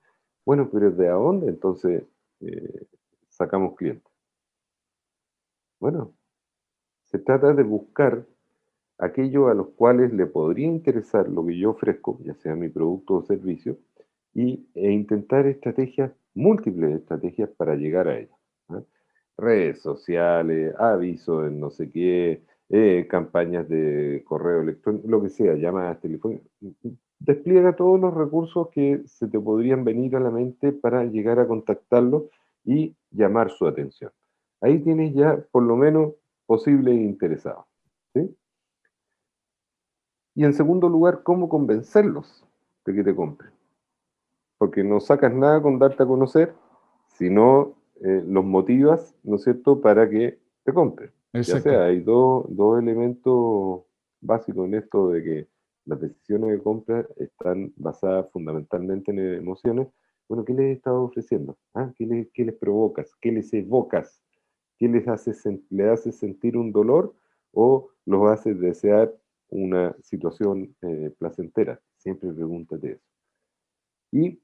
Bueno, 0.45 0.69
pero 0.71 0.91
¿de 0.91 1.07
dónde 1.07 1.47
entonces 1.47 2.03
eh, 2.41 2.85
sacamos 3.27 3.75
clientes? 3.75 4.13
Bueno, 5.79 6.13
se 7.05 7.17
trata 7.17 7.53
de 7.53 7.63
buscar 7.63 8.23
aquello 8.97 9.47
a 9.47 9.53
los 9.53 9.69
cuales 9.69 10.13
le 10.13 10.25
podría 10.25 10.67
interesar 10.67 11.29
lo 11.29 11.45
que 11.45 11.57
yo 11.57 11.71
ofrezco, 11.71 12.19
ya 12.23 12.33
sea 12.35 12.55
mi 12.55 12.69
producto 12.69 13.15
o 13.15 13.23
servicio, 13.23 13.77
y, 14.33 14.67
e 14.75 14.91
intentar 14.91 15.47
estrategias, 15.47 16.11
múltiples 16.33 16.95
estrategias 16.95 17.49
para 17.57 17.75
llegar 17.75 18.07
a 18.07 18.19
ellas. 18.19 18.37
¿ah? 18.69 18.81
Redes 19.37 19.81
sociales, 19.81 20.73
avisos 20.77 21.47
en 21.47 21.59
no 21.59 21.69
sé 21.69 21.89
qué, 21.89 22.43
eh, 22.69 23.07
campañas 23.09 23.67
de 23.69 24.23
correo 24.25 24.61
electrónico, 24.61 25.07
lo 25.07 25.21
que 25.21 25.29
sea, 25.29 25.55
llamadas 25.55 25.99
telefónicas. 26.01 26.47
Despliega 27.19 27.75
todos 27.75 27.99
los 27.99 28.13
recursos 28.13 28.69
que 28.69 29.01
se 29.05 29.27
te 29.27 29.39
podrían 29.39 29.83
venir 29.83 30.15
a 30.15 30.19
la 30.19 30.29
mente 30.29 30.71
para 30.71 31.03
llegar 31.05 31.39
a 31.39 31.47
contactarlo 31.47 32.29
y 32.63 32.95
llamar 33.09 33.49
su 33.49 33.65
atención. 33.65 34.11
Ahí 34.61 34.79
tienes 34.79 35.13
ya 35.13 35.43
por 35.51 35.63
lo 35.63 35.75
menos 35.75 36.13
posible 36.45 36.93
interesado. 36.93 37.65
Y 40.37 40.45
en 40.45 40.53
segundo 40.53 40.87
lugar, 40.87 41.23
¿cómo 41.23 41.49
convencerlos 41.49 42.45
de 42.85 42.93
que 42.93 43.03
te 43.03 43.15
compren? 43.15 43.49
Porque 44.59 44.83
no 44.83 44.99
sacas 44.99 45.33
nada 45.33 45.59
con 45.63 45.79
darte 45.79 46.03
a 46.03 46.05
conocer, 46.05 46.53
sino 47.07 47.73
eh, 48.01 48.23
los 48.23 48.45
motivas, 48.45 49.15
¿no 49.23 49.37
es 49.37 49.43
cierto?, 49.43 49.81
para 49.81 50.07
que 50.07 50.37
te 50.63 50.71
compren. 50.71 51.11
Ya 51.33 51.59
sea, 51.59 51.85
hay 51.85 52.01
dos, 52.01 52.45
dos 52.49 52.79
elementos 52.79 53.81
básicos 54.21 54.67
en 54.67 54.75
esto 54.75 55.09
de 55.09 55.23
que 55.23 55.47
las 55.85 55.99
decisiones 55.99 56.51
de 56.51 56.61
compra 56.61 57.07
están 57.15 57.73
basadas 57.75 58.29
fundamentalmente 58.31 59.09
en 59.09 59.17
emociones. 59.17 59.87
Bueno, 60.29 60.45
¿qué 60.45 60.53
les 60.53 60.77
estado 60.77 61.01
ofreciendo? 61.01 61.57
¿Ah? 61.73 61.91
¿Qué, 61.95 62.05
les, 62.05 62.27
¿Qué 62.31 62.45
les 62.45 62.53
provocas? 62.53 63.11
¿Qué 63.19 63.31
les 63.31 63.51
evocas? 63.55 64.21
¿Qué 64.77 64.87
les 64.87 65.07
hace, 65.07 65.33
le 65.71 65.89
hace 65.89 66.11
sentir 66.11 66.57
un 66.57 66.71
dolor 66.71 67.15
o 67.53 67.89
los 68.05 68.29
hace 68.29 68.53
desear 68.53 69.11
una 69.49 69.95
situación 70.01 70.75
eh, 70.81 71.13
placentera? 71.17 71.79
Siempre 71.97 72.31
pregúntate 72.31 72.93
eso. 72.93 73.05
Y 74.11 74.41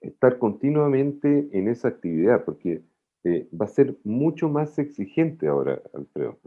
estar 0.00 0.38
continuamente 0.38 1.48
en 1.52 1.68
esa 1.68 1.88
actividad, 1.88 2.44
porque 2.44 2.82
eh, 3.24 3.48
va 3.58 3.66
a 3.66 3.68
ser 3.68 3.96
mucho 4.04 4.48
más 4.48 4.78
exigente 4.78 5.46
ahora, 5.46 5.80
Alfredo, 5.94 6.38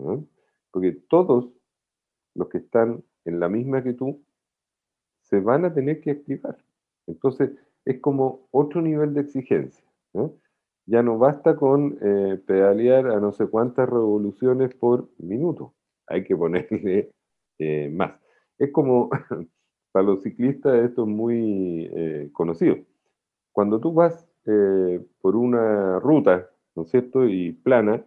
porque 0.71 0.91
todos 1.07 1.49
los 2.33 2.49
que 2.49 2.57
están 2.57 3.03
en 3.23 3.39
la 3.39 3.47
misma 3.47 3.83
que 3.83 3.93
tú 3.93 4.21
se 5.21 5.39
van 5.39 5.65
a 5.65 5.73
tener 5.73 6.01
que 6.01 6.11
activar. 6.11 6.57
Entonces, 7.07 7.51
es 7.85 7.99
como 8.01 8.47
otro 8.51 8.81
nivel 8.81 9.13
de 9.13 9.21
exigencia. 9.21 9.83
¿no? 10.13 10.33
ya 10.85 11.01
no 11.01 11.17
basta 11.17 11.55
con 11.55 11.97
eh, 12.01 12.39
pedalear 12.45 13.07
a 13.07 13.19
no 13.19 13.31
sé 13.31 13.47
cuántas 13.47 13.89
revoluciones 13.89 14.73
por 14.75 15.09
minuto, 15.17 15.73
hay 16.07 16.23
que 16.23 16.35
ponerle 16.35 17.11
eh, 17.59 17.89
más. 17.91 18.19
Es 18.57 18.71
como, 18.71 19.09
para 19.91 20.05
los 20.05 20.23
ciclistas 20.23 20.75
esto 20.85 21.03
es 21.03 21.07
muy 21.07 21.89
eh, 21.93 22.29
conocido. 22.33 22.77
Cuando 23.51 23.79
tú 23.79 23.93
vas 23.93 24.27
por 25.21 25.35
una 25.35 25.99
ruta, 25.99 26.47
¿no 26.75 26.83
es 26.83 26.91
cierto?, 26.91 27.27
y 27.27 27.51
plana, 27.51 28.05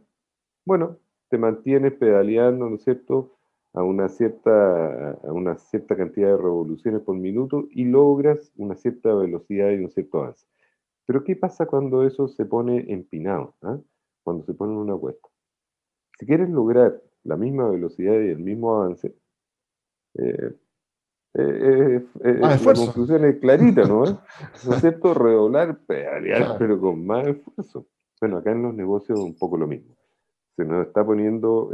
bueno, 0.64 0.98
te 1.30 1.36
mantienes 1.36 1.94
pedaleando, 1.94 2.70
¿no 2.70 2.76
es 2.76 2.84
cierto?, 2.84 3.38
a 3.74 3.82
una 3.82 4.08
cierta, 4.08 5.12
a 5.12 5.32
una 5.32 5.56
cierta 5.56 5.96
cantidad 5.96 6.28
de 6.28 6.36
revoluciones 6.36 7.02
por 7.02 7.16
minuto 7.16 7.68
y 7.70 7.84
logras 7.84 8.52
una 8.56 8.76
cierta 8.76 9.14
velocidad 9.14 9.70
y 9.70 9.84
un 9.84 9.90
cierto 9.90 10.20
avance. 10.20 10.46
Pero 11.06 11.24
¿qué 11.24 11.36
pasa 11.36 11.66
cuando 11.66 12.04
eso 12.04 12.28
se 12.28 12.44
pone 12.44 12.92
empinado? 12.92 13.54
¿ah? 13.62 13.78
Cuando 14.22 14.44
se 14.44 14.54
pone 14.54 14.72
en 14.72 14.78
una 14.78 14.96
cuesta. 14.96 15.28
Si 16.18 16.26
quieres 16.26 16.50
lograr 16.50 17.00
la 17.24 17.36
misma 17.36 17.70
velocidad 17.70 18.14
y 18.14 18.30
el 18.30 18.40
mismo 18.40 18.74
avance, 18.74 19.14
eh, 20.18 20.54
eh, 21.34 22.04
eh, 22.24 22.34
la 22.40 22.58
conclusión 22.58 23.24
es 23.24 23.36
clarita, 23.38 23.82
¿no? 23.84 24.04
¿No 24.04 24.22
es 24.74 24.80
cierto? 24.80 25.14
Redoblar, 25.14 25.78
pedalear, 25.86 26.56
pero 26.58 26.80
con 26.80 27.06
más 27.06 27.26
esfuerzo. 27.26 27.86
Bueno, 28.20 28.38
acá 28.38 28.52
en 28.52 28.62
los 28.62 28.74
negocios 28.74 29.18
un 29.20 29.36
poco 29.36 29.56
lo 29.56 29.66
mismo. 29.66 29.94
Se 30.56 30.64
nos 30.64 30.86
está 30.86 31.04
poniendo 31.04 31.70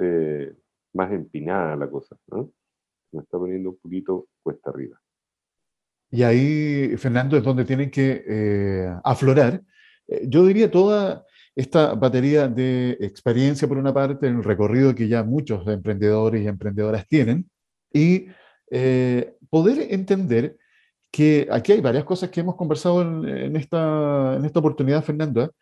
más 0.93 1.11
empinada 1.11 1.75
la 1.77 1.89
cosa, 1.89 2.17
¿no? 2.27 2.51
Se 3.11 3.17
nos 3.17 3.25
está 3.25 3.39
poniendo 3.39 3.71
un 3.71 3.79
poquito 3.79 4.27
cuesta 4.43 4.71
arriba. 4.71 5.01
Y 6.15 6.23
ahí, 6.23 6.97
Fernando, 6.97 7.37
es 7.37 7.43
donde 7.43 7.65
tienen 7.65 7.91
que 7.91 8.25
eh, 8.25 8.89
aflorar, 9.03 9.61
eh, 10.07 10.25
yo 10.29 10.47
diría, 10.47 10.71
toda 10.71 11.25
esta 11.57 11.95
batería 11.95 12.47
de 12.47 12.97
experiencia, 13.01 13.67
por 13.67 13.79
una 13.79 13.93
parte, 13.93 14.29
en 14.29 14.37
el 14.37 14.45
recorrido 14.45 14.95
que 14.95 15.09
ya 15.09 15.25
muchos 15.25 15.67
emprendedores 15.67 16.41
y 16.43 16.47
emprendedoras 16.47 17.09
tienen, 17.09 17.51
y 17.95 18.27
eh, 18.71 19.37
poder 19.49 19.87
entender 19.91 20.59
que 21.11 21.49
aquí 21.51 21.73
hay 21.73 21.81
varias 21.81 22.05
cosas 22.05 22.29
que 22.29 22.41
hemos 22.41 22.57
conversado 22.57 23.01
en, 23.01 23.57
esta, 23.57 24.35
en 24.37 24.45
esta 24.45 24.59
oportunidad, 24.59 25.03
Fernando. 25.03 25.55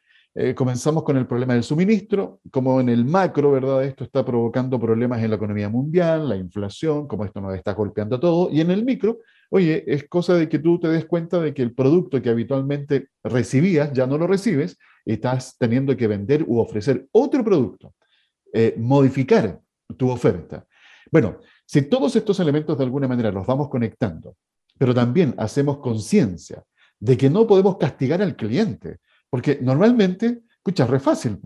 comenzamos 0.56 1.02
con 1.02 1.18
el 1.18 1.26
problema 1.26 1.52
del 1.52 1.62
suministro, 1.62 2.40
como 2.50 2.80
en 2.80 2.88
el 2.88 3.04
macro, 3.04 3.52
¿verdad? 3.52 3.84
Esto 3.84 4.02
está 4.02 4.24
provocando 4.24 4.80
problemas 4.80 5.22
en 5.22 5.28
la 5.28 5.36
economía 5.36 5.68
mundial, 5.68 6.26
la 6.26 6.36
inflación, 6.36 7.06
como 7.06 7.26
esto 7.26 7.42
nos 7.42 7.54
está 7.54 7.74
golpeando 7.74 8.16
a 8.16 8.20
todo, 8.20 8.48
y 8.50 8.62
en 8.62 8.70
el 8.70 8.82
micro, 8.82 9.18
Oye, 9.54 9.84
es 9.86 10.08
cosa 10.08 10.32
de 10.32 10.48
que 10.48 10.58
tú 10.58 10.80
te 10.80 10.88
des 10.88 11.04
cuenta 11.04 11.38
de 11.38 11.52
que 11.52 11.60
el 11.60 11.74
producto 11.74 12.22
que 12.22 12.30
habitualmente 12.30 13.08
recibías 13.22 13.92
ya 13.92 14.06
no 14.06 14.16
lo 14.16 14.26
recibes, 14.26 14.78
estás 15.04 15.58
teniendo 15.58 15.94
que 15.94 16.06
vender 16.06 16.42
u 16.46 16.58
ofrecer 16.58 17.06
otro 17.12 17.44
producto, 17.44 17.94
eh, 18.50 18.74
modificar 18.78 19.60
tu 19.98 20.08
oferta. 20.08 20.66
Bueno, 21.10 21.36
si 21.72 21.80
todos 21.80 22.14
estos 22.16 22.38
elementos 22.38 22.76
de 22.76 22.84
alguna 22.84 23.08
manera 23.08 23.32
los 23.32 23.46
vamos 23.46 23.70
conectando, 23.70 24.36
pero 24.76 24.92
también 24.92 25.34
hacemos 25.38 25.78
conciencia 25.78 26.62
de 27.00 27.16
que 27.16 27.30
no 27.30 27.46
podemos 27.46 27.78
castigar 27.78 28.20
al 28.20 28.36
cliente, 28.36 28.98
porque 29.30 29.58
normalmente, 29.62 30.42
escucha, 30.54 30.86
re 30.86 31.00
fácil, 31.00 31.38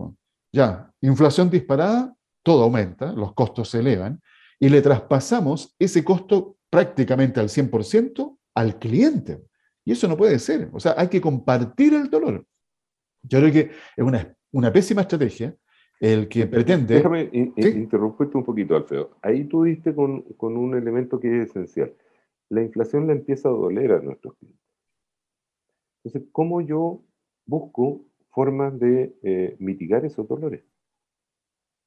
ya, 0.51 0.91
inflación 0.99 1.49
disparada, 1.49 2.13
todo 2.43 2.63
aumenta, 2.63 3.13
los 3.13 3.33
costos 3.35 3.69
se 3.69 3.79
elevan, 3.79 4.21
y 4.59 4.67
le 4.67 4.81
traspasamos 4.81 5.73
ese 5.79 6.03
costo 6.03 6.57
prácticamente 6.69 7.39
al 7.39 7.47
100% 7.47 8.37
al 8.53 8.79
cliente. 8.79 9.41
Y 9.85 9.93
eso 9.93 10.09
no 10.09 10.17
puede 10.17 10.39
ser. 10.39 10.69
O 10.73 10.79
sea, 10.81 10.93
hay 10.97 11.07
que 11.07 11.21
compartir 11.21 11.93
el 11.93 12.09
dolor. 12.09 12.45
Yo 13.23 13.39
creo 13.39 13.53
que 13.53 13.71
es 13.95 14.05
una 14.51 14.73
pésima 14.73 15.03
estrategia 15.03 15.55
el 15.99 16.27
que 16.27 16.47
pretende... 16.47 16.95
Déjame 16.95 17.29
interrumpirte 17.33 18.37
un 18.37 18.43
poquito, 18.43 18.75
Alfredo. 18.75 19.11
Ahí 19.21 19.45
tú 19.45 19.63
diste 19.63 19.93
con, 19.95 20.21
con, 20.37 20.57
un 20.57 20.75
elemento 20.75 21.19
que 21.19 21.41
es 21.41 21.49
esencial. 21.49 21.93
La 22.49 22.61
inflación 22.61 23.07
le 23.07 23.13
empieza 23.13 23.49
a 23.49 23.51
doler 23.51 23.91
a 23.91 24.01
nuestros 24.01 24.35
clientes. 24.35 24.61
Entonces, 26.03 26.29
¿cómo 26.31 26.61
yo 26.61 27.03
busco 27.45 28.05
formas 28.29 28.79
de 28.79 29.15
eh, 29.23 29.55
mitigar 29.59 30.05
esos 30.05 30.27
dolores? 30.27 30.63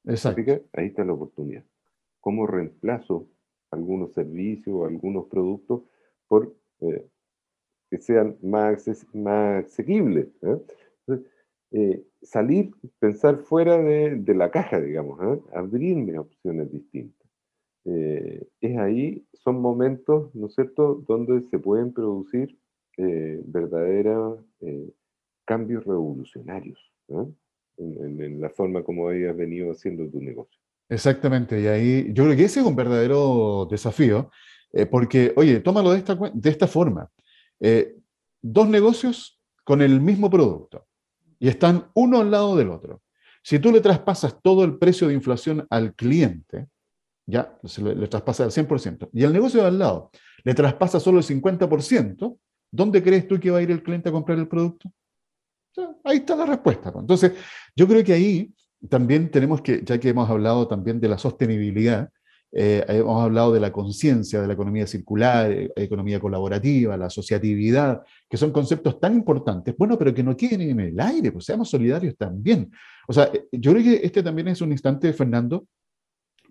Exacto. 0.05 0.41
Ahí 0.73 0.87
está 0.87 1.03
la 1.03 1.13
oportunidad. 1.13 1.63
¿Cómo 2.19 2.45
reemplazo 2.45 3.27
algunos 3.71 4.13
servicios 4.13 4.75
o 4.75 4.85
algunos 4.85 5.25
productos 5.27 5.83
por 6.27 6.53
eh, 6.81 7.07
que 7.89 7.99
sean 7.99 8.37
más, 8.41 8.87
más 9.13 9.65
asequibles. 9.65 10.27
¿eh? 10.41 10.57
Eh, 11.71 12.03
salir, 12.21 12.71
pensar 12.99 13.37
fuera 13.37 13.77
de, 13.77 14.35
la 14.35 14.51
caja, 14.51 14.79
digamos, 14.79 15.19
abrirme 15.53 16.19
opciones 16.19 16.71
distintas. 16.71 17.27
eh, 17.85 18.45
es 18.59 18.77
ahí, 18.77 19.25
son 19.33 19.59
momentos, 19.61 20.35
¿no 20.35 20.47
es 20.47 20.53
cierto?, 20.53 21.03
donde 21.07 21.41
se 21.49 21.57
pueden 21.57 21.93
producir 21.93 22.59
eh, 22.97 23.41
verdaderos 23.45 24.45
cambios 25.45 25.83
revolucionarios 25.85 26.79
en, 27.77 28.39
la 28.39 28.49
forma 28.49 28.83
como 28.83 29.07
hayas 29.07 29.35
venido 29.35 29.71
haciendo 29.71 30.07
tu 30.07 30.21
negocio. 30.21 30.61
Exactamente, 30.89 31.59
y 31.59 31.67
ahí 31.67 32.13
yo 32.13 32.25
creo 32.25 32.35
que 32.35 32.43
ese 32.43 32.59
es 32.59 32.65
un 32.65 32.75
verdadero 32.75 33.65
desafío, 33.69 34.29
porque, 34.91 35.33
oye, 35.35 35.59
tómalo 35.61 35.91
de 35.91 35.97
esta, 35.97 36.15
de 36.33 36.49
esta 36.49 36.67
forma. 36.67 37.09
dos 38.41 38.69
negocios 38.69 39.41
con 39.63 39.81
el 39.81 39.99
mismo 39.99 40.29
producto 40.29 40.85
y 41.41 41.49
están 41.49 41.87
uno 41.95 42.21
al 42.21 42.29
lado 42.29 42.55
del 42.55 42.69
otro. 42.69 43.01
Si 43.41 43.57
tú 43.57 43.71
le 43.71 43.81
traspasas 43.81 44.39
todo 44.43 44.63
el 44.63 44.77
precio 44.77 45.07
de 45.07 45.15
inflación 45.15 45.65
al 45.71 45.95
cliente, 45.95 46.67
ya 47.25 47.57
le, 47.77 47.95
le 47.95 48.07
traspasa 48.07 48.43
al 48.43 48.51
100%, 48.51 49.09
y 49.11 49.23
el 49.23 49.33
negocio 49.33 49.61
de 49.61 49.67
al 49.67 49.79
lado 49.79 50.11
le 50.43 50.53
traspasa 50.53 50.99
solo 50.99 51.17
el 51.17 51.25
50%, 51.25 52.37
¿dónde 52.71 53.01
crees 53.01 53.27
tú 53.27 53.39
que 53.39 53.49
va 53.49 53.57
a 53.57 53.61
ir 53.63 53.71
el 53.71 53.81
cliente 53.81 54.09
a 54.09 54.11
comprar 54.11 54.37
el 54.37 54.47
producto? 54.47 54.89
ahí 56.03 56.17
está 56.17 56.35
la 56.35 56.45
respuesta. 56.45 56.91
Entonces, 56.95 57.33
yo 57.75 57.87
creo 57.87 58.03
que 58.03 58.13
ahí 58.13 58.53
también 58.89 59.31
tenemos 59.31 59.61
que, 59.61 59.81
ya 59.83 59.99
que 59.99 60.09
hemos 60.09 60.29
hablado 60.29 60.67
también 60.67 60.99
de 60.99 61.07
la 61.07 61.17
sostenibilidad, 61.17 62.11
eh, 62.53 62.83
hemos 62.89 63.23
hablado 63.23 63.53
de 63.53 63.61
la 63.61 63.71
conciencia, 63.71 64.41
de 64.41 64.47
la 64.47 64.53
economía 64.53 64.85
circular, 64.85 65.49
eh, 65.49 65.71
economía 65.75 66.19
colaborativa, 66.19 66.97
la 66.97 67.05
asociatividad, 67.05 68.03
que 68.29 68.35
son 68.35 68.51
conceptos 68.51 68.99
tan 68.99 69.13
importantes, 69.13 69.73
bueno, 69.77 69.97
pero 69.97 70.13
que 70.13 70.21
no 70.23 70.35
queden 70.35 70.61
en 70.61 70.79
el 70.81 70.99
aire, 70.99 71.31
pues 71.31 71.45
seamos 71.45 71.69
solidarios 71.69 72.17
también. 72.17 72.69
O 73.07 73.13
sea, 73.13 73.29
eh, 73.33 73.47
yo 73.53 73.71
creo 73.71 73.83
que 73.83 74.05
este 74.05 74.21
también 74.21 74.49
es 74.49 74.59
un 74.61 74.71
instante, 74.73 75.13
Fernando, 75.13 75.65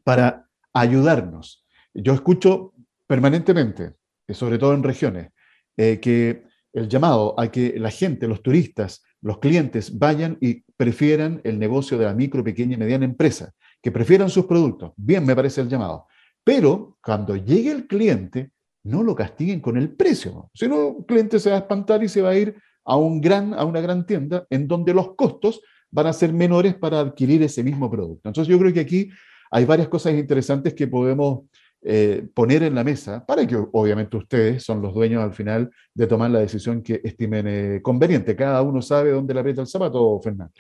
para 0.02 0.48
ayudarnos. 0.72 1.66
Yo 1.92 2.14
escucho 2.14 2.72
permanentemente, 3.06 3.92
sobre 4.28 4.58
todo 4.58 4.72
en 4.72 4.82
regiones, 4.82 5.30
que 5.76 6.44
el 6.72 6.88
llamado 6.88 7.34
a 7.40 7.50
que 7.50 7.78
la 7.78 7.90
gente, 7.90 8.28
los 8.28 8.42
turistas, 8.42 9.02
los 9.22 9.38
clientes 9.38 9.98
vayan 9.98 10.36
y 10.40 10.62
prefieran 10.76 11.40
el 11.42 11.58
negocio 11.58 11.98
de 11.98 12.04
la 12.04 12.14
micro, 12.14 12.44
pequeña 12.44 12.74
y 12.74 12.78
mediana 12.78 13.04
empresa 13.04 13.54
que 13.82 13.92
prefieran 13.92 14.30
sus 14.30 14.46
productos. 14.46 14.92
Bien, 14.96 15.24
me 15.24 15.34
parece 15.34 15.60
el 15.60 15.68
llamado. 15.68 16.06
Pero 16.44 16.98
cuando 17.02 17.36
llegue 17.36 17.70
el 17.70 17.86
cliente, 17.86 18.50
no 18.84 19.02
lo 19.02 19.14
castiguen 19.14 19.60
con 19.60 19.76
el 19.76 19.94
precio. 19.94 20.50
Si 20.54 20.66
no, 20.68 20.96
el 20.98 21.04
cliente 21.06 21.38
se 21.38 21.50
va 21.50 21.56
a 21.56 21.60
espantar 21.60 22.02
y 22.02 22.08
se 22.08 22.22
va 22.22 22.30
a 22.30 22.36
ir 22.36 22.56
a, 22.84 22.96
un 22.96 23.20
gran, 23.20 23.54
a 23.54 23.64
una 23.64 23.80
gran 23.80 24.06
tienda 24.06 24.46
en 24.50 24.66
donde 24.66 24.94
los 24.94 25.14
costos 25.14 25.60
van 25.90 26.06
a 26.06 26.12
ser 26.12 26.32
menores 26.32 26.74
para 26.74 27.00
adquirir 27.00 27.42
ese 27.42 27.62
mismo 27.62 27.90
producto. 27.90 28.28
Entonces 28.28 28.50
yo 28.50 28.58
creo 28.58 28.72
que 28.72 28.80
aquí 28.80 29.10
hay 29.50 29.64
varias 29.64 29.88
cosas 29.88 30.14
interesantes 30.14 30.74
que 30.74 30.86
podemos 30.86 31.44
eh, 31.82 32.28
poner 32.34 32.62
en 32.62 32.74
la 32.74 32.84
mesa 32.84 33.24
para 33.24 33.46
que 33.46 33.56
obviamente 33.56 34.16
ustedes 34.16 34.62
son 34.62 34.82
los 34.82 34.94
dueños 34.94 35.22
al 35.22 35.32
final 35.32 35.70
de 35.94 36.06
tomar 36.06 36.30
la 36.30 36.40
decisión 36.40 36.82
que 36.82 37.00
estimen 37.02 37.46
eh, 37.48 37.80
conveniente. 37.82 38.36
Cada 38.36 38.62
uno 38.62 38.82
sabe 38.82 39.10
dónde 39.10 39.34
le 39.34 39.40
aprieta 39.40 39.62
el 39.62 39.66
zapato, 39.66 40.20
Fernando. 40.22 40.52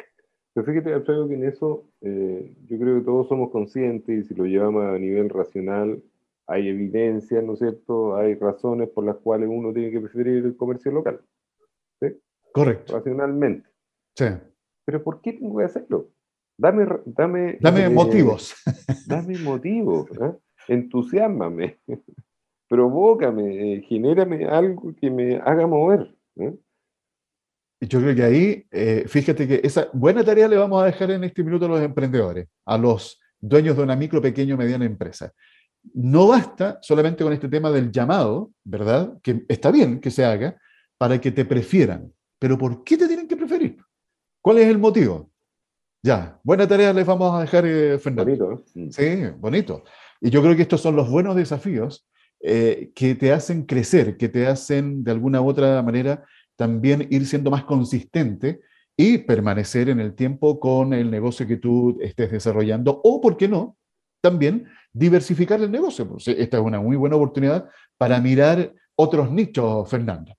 Pero 0.52 0.66
fíjate, 0.66 0.92
Alfredo, 0.92 1.28
que 1.28 1.34
en 1.34 1.44
eso 1.44 1.84
eh, 2.00 2.54
yo 2.66 2.78
creo 2.78 2.98
que 2.98 3.04
todos 3.04 3.28
somos 3.28 3.50
conscientes 3.50 4.08
y 4.08 4.28
si 4.28 4.34
lo 4.34 4.44
llevamos 4.44 4.84
a 4.84 4.98
nivel 4.98 5.28
racional, 5.28 6.02
hay 6.46 6.68
evidencia, 6.68 7.40
¿no 7.40 7.52
es 7.52 7.60
cierto? 7.60 8.16
Hay 8.16 8.34
razones 8.34 8.88
por 8.88 9.04
las 9.04 9.16
cuales 9.18 9.48
uno 9.48 9.72
tiene 9.72 9.92
que 9.92 10.00
preferir 10.00 10.44
el 10.44 10.56
comercio 10.56 10.90
local. 10.90 11.20
¿sí? 12.00 12.08
Correcto. 12.52 12.94
Racionalmente. 12.96 13.68
Sí. 14.16 14.26
Pero 14.84 15.04
¿por 15.04 15.20
qué 15.20 15.34
tengo 15.34 15.58
que 15.58 15.64
hacerlo? 15.64 16.10
Dame, 16.58 16.86
dame, 17.06 17.56
dame 17.60 17.84
eh, 17.84 17.88
motivos. 17.88 18.54
Dame 19.06 19.38
motivos. 19.38 20.10
¿eh? 20.20 20.32
Entusiasmame. 20.68 21.78
Provócame. 22.68 23.74
Eh, 23.74 23.82
genérame 23.82 24.46
algo 24.46 24.92
que 25.00 25.10
me 25.10 25.36
haga 25.36 25.66
mover. 25.66 26.14
Yo 27.80 28.00
creo 28.00 28.14
que 28.14 28.22
ahí, 28.22 28.66
eh, 28.70 29.04
fíjate 29.08 29.48
que 29.48 29.60
esa 29.64 29.88
buena 29.94 30.22
tarea 30.22 30.48
le 30.48 30.56
vamos 30.56 30.82
a 30.82 30.86
dejar 30.86 31.10
en 31.12 31.24
este 31.24 31.42
minuto 31.42 31.64
a 31.64 31.68
los 31.68 31.80
emprendedores, 31.80 32.46
a 32.66 32.76
los 32.76 33.18
dueños 33.40 33.76
de 33.76 33.82
una 33.82 33.96
micro, 33.96 34.20
pequeño, 34.20 34.56
mediana 34.56 34.84
empresa. 34.84 35.32
No 35.94 36.28
basta 36.28 36.78
solamente 36.82 37.24
con 37.24 37.32
este 37.32 37.48
tema 37.48 37.70
del 37.70 37.90
llamado, 37.90 38.50
¿verdad? 38.64 39.18
Que 39.22 39.44
está 39.48 39.70
bien 39.70 39.98
que 39.98 40.10
se 40.10 40.26
haga 40.26 40.56
para 40.98 41.18
que 41.18 41.30
te 41.30 41.46
prefieran. 41.46 42.12
Pero 42.38 42.58
¿por 42.58 42.84
qué 42.84 42.98
te 42.98 43.06
tienen 43.06 43.26
que 43.26 43.36
preferir? 43.36 43.78
¿Cuál 44.42 44.58
es 44.58 44.68
el 44.68 44.78
motivo? 44.78 45.30
Ya, 46.02 46.38
buena 46.42 46.68
tarea 46.68 46.92
les 46.92 47.06
vamos 47.06 47.34
a 47.34 47.40
dejar, 47.40 47.64
eh, 47.66 47.98
Fernando. 47.98 48.24
Bonito. 48.24 48.64
Sí, 48.90 49.24
bonito. 49.38 49.84
Y 50.20 50.28
yo 50.28 50.42
creo 50.42 50.54
que 50.54 50.62
estos 50.62 50.82
son 50.82 50.96
los 50.96 51.10
buenos 51.10 51.34
desafíos 51.34 52.06
eh, 52.40 52.92
que 52.94 53.14
te 53.14 53.32
hacen 53.32 53.64
crecer, 53.64 54.16
que 54.16 54.28
te 54.28 54.46
hacen 54.46 55.04
de 55.04 55.10
alguna 55.10 55.40
u 55.42 55.48
otra 55.48 55.82
manera 55.82 56.26
también 56.60 57.06
ir 57.08 57.24
siendo 57.24 57.50
más 57.50 57.64
consistente 57.64 58.60
y 58.94 59.16
permanecer 59.16 59.88
en 59.88 59.98
el 59.98 60.14
tiempo 60.14 60.60
con 60.60 60.92
el 60.92 61.10
negocio 61.10 61.46
que 61.46 61.56
tú 61.56 61.96
estés 62.02 62.30
desarrollando 62.30 63.00
o, 63.02 63.18
¿por 63.18 63.38
qué 63.38 63.48
no? 63.48 63.78
También 64.20 64.66
diversificar 64.92 65.58
el 65.62 65.70
negocio. 65.70 66.06
Pues, 66.06 66.28
esta 66.28 66.58
es 66.58 66.62
una 66.62 66.78
muy 66.78 66.98
buena 66.98 67.16
oportunidad 67.16 67.66
para 67.96 68.20
mirar 68.20 68.74
otros 68.94 69.32
nichos, 69.32 69.88
Fernando. 69.88 70.34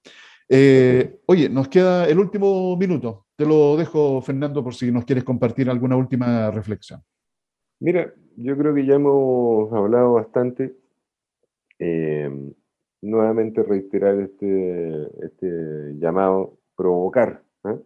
Eh, 0.48 1.22
oye, 1.26 1.50
nos 1.50 1.68
queda 1.70 2.08
el 2.08 2.20
último 2.20 2.78
minuto. 2.78 3.26
Te 3.36 3.48
lo 3.48 3.76
dejo, 3.76 4.22
Fernando, 4.22 4.64
por 4.64 4.76
si 4.76 4.92
nos 4.92 5.06
quieres 5.06 5.24
compartir 5.24 5.72
alguna 5.72 5.96
última 5.96 6.52
reflexión. 6.52 7.02
Mira, 7.80 8.14
yo 8.36 8.56
creo 8.56 8.76
que 8.76 8.86
ya 8.86 8.94
hemos 8.94 9.74
hablado 9.74 10.14
bastante. 10.14 10.76
Eh, 11.80 12.30
nuevamente 13.02 13.64
reiterar 13.64 14.20
este, 14.20 15.26
este 15.26 15.96
llamado, 15.98 16.58
provocar, 16.76 17.44
¿eh? 17.66 17.80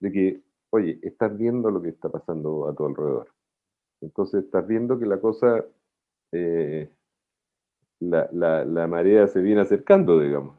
de 0.00 0.12
que, 0.12 0.40
oye, 0.70 0.98
estás 1.02 1.36
viendo 1.36 1.70
lo 1.70 1.82
que 1.82 1.90
está 1.90 2.08
pasando 2.08 2.68
a 2.68 2.74
tu 2.74 2.86
alrededor. 2.86 3.28
Entonces 4.00 4.44
estás 4.44 4.66
viendo 4.66 4.98
que 4.98 5.06
la 5.06 5.20
cosa, 5.20 5.64
eh, 6.32 6.90
la, 8.00 8.28
la, 8.32 8.86
marea 8.86 9.28
se 9.28 9.40
viene 9.40 9.60
acercando, 9.60 10.18
digamos. 10.18 10.56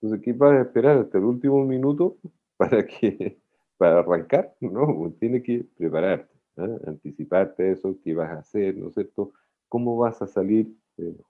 Entonces, 0.00 0.24
¿qué 0.24 0.32
vas 0.32 0.52
a 0.52 0.62
esperar 0.62 0.98
hasta 0.98 1.18
el 1.18 1.24
último 1.24 1.64
minuto 1.64 2.16
para 2.56 2.86
que 2.86 3.38
para 3.76 4.00
arrancar? 4.00 4.54
No, 4.60 5.12
tienes 5.18 5.42
que 5.42 5.64
prepararte, 5.76 6.32
¿eh? 6.58 6.78
anticiparte 6.86 7.64
a 7.64 7.72
eso, 7.72 7.96
qué 8.04 8.14
vas 8.14 8.30
a 8.30 8.40
hacer, 8.40 8.76
¿no 8.76 8.88
es 8.88 8.94
cierto? 8.94 9.32
¿Cómo 9.68 9.96
vas 9.96 10.20
a 10.22 10.26
salir 10.26 10.74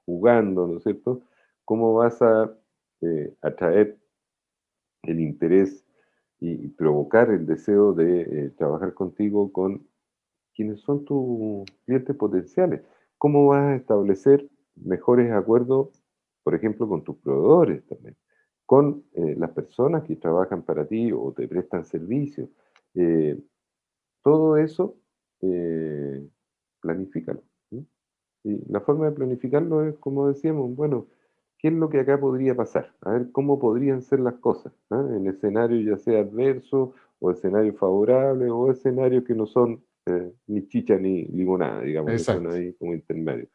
jugando, 0.05 0.67
¿no 0.67 0.79
es 0.79 0.83
cierto? 0.83 1.23
Cómo 1.71 1.95
vas 1.95 2.21
a 2.21 2.53
eh, 3.01 3.33
atraer 3.43 3.97
el 5.05 5.21
interés 5.21 5.87
y, 6.41 6.67
provocar 6.71 7.31
el 7.31 7.47
deseo 7.47 7.93
de 7.93 8.23
eh, 8.23 8.51
trabajar 8.59 8.93
contigo 8.93 9.53
con 9.53 9.87
quienes 10.53 10.81
son 10.81 11.05
tus 11.05 11.65
clientes 11.85 12.17
potenciales. 12.17 12.83
¿Cómo 13.19 13.47
vas 13.47 13.63
a 13.63 13.77
establecer 13.77 14.51
mejores 14.75 15.31
acuerdos, 15.31 15.91
por 16.43 16.57
ejemplo, 16.57 16.89
con 16.89 17.05
tus 17.05 17.19
proveedores 17.19 17.87
también? 17.87 18.17
Con 18.67 19.05
eh, 19.13 19.37
las 19.39 19.53
personas 19.53 20.03
que 20.03 20.17
trabajan 20.17 20.65
para 20.65 20.89
ti 20.89 21.13
o 21.13 21.33
te 21.33 21.47
prestan 21.47 21.85
servicios. 21.85 22.49
todo 24.25 24.57
eso, 24.57 24.97
planifícalo. 26.81 27.45
Y 28.43 28.73
la 28.73 28.81
forma 28.81 29.07
de 29.07 29.13
planificarlo 29.13 29.87
es, 29.87 29.97
como 29.99 30.27
decíamos, 30.27 30.75
bueno, 30.75 31.07
¿Qué 31.61 31.69
es 31.69 31.75
lo 31.75 31.91
que 31.91 32.01
acá 32.01 32.19
podría 32.19 32.55
pasar? 32.55 32.91
A 33.03 33.13
ver 33.13 33.31
cómo 33.33 33.59
podrían 33.59 34.01
ser 34.01 34.21
las 34.21 34.35
cosas, 34.35 34.73
¿ah? 34.89 35.07
en 35.15 35.27
escenarios 35.27 35.85
ya 35.85 35.99
sea 35.99 36.21
adverso 36.21 36.95
o 37.19 37.31
escenarios 37.31 37.77
favorables 37.77 38.49
o 38.51 38.71
escenarios 38.71 39.25
que 39.25 39.35
no 39.35 39.47
son 39.47 39.85
eh, 40.07 40.33
ni 40.47 40.67
chicha 40.69 40.97
ni 40.97 41.27
limonada, 41.27 41.83
digamos, 41.83 42.13
que 42.13 42.19
son 42.19 42.51
ahí 42.51 42.73
como 42.75 42.95
intermedios. 42.95 43.51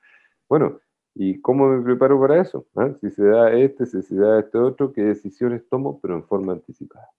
Bueno, 0.48 0.80
¿y 1.16 1.42
cómo 1.42 1.68
me 1.68 1.84
preparo 1.84 2.20
para 2.20 2.40
eso? 2.40 2.68
¿Ah? 2.76 2.94
Si 3.02 3.10
se 3.10 3.24
da 3.26 3.52
este, 3.52 3.88
si 3.88 4.04
se 4.04 4.16
da 4.16 4.40
este 4.40 4.60
otro, 4.60 4.94
¿qué 4.94 5.02
decisiones 5.02 5.68
tomo? 5.68 6.00
Pero 6.00 6.16
en 6.16 6.24
forma 6.26 6.54
anticipada. 6.54 7.10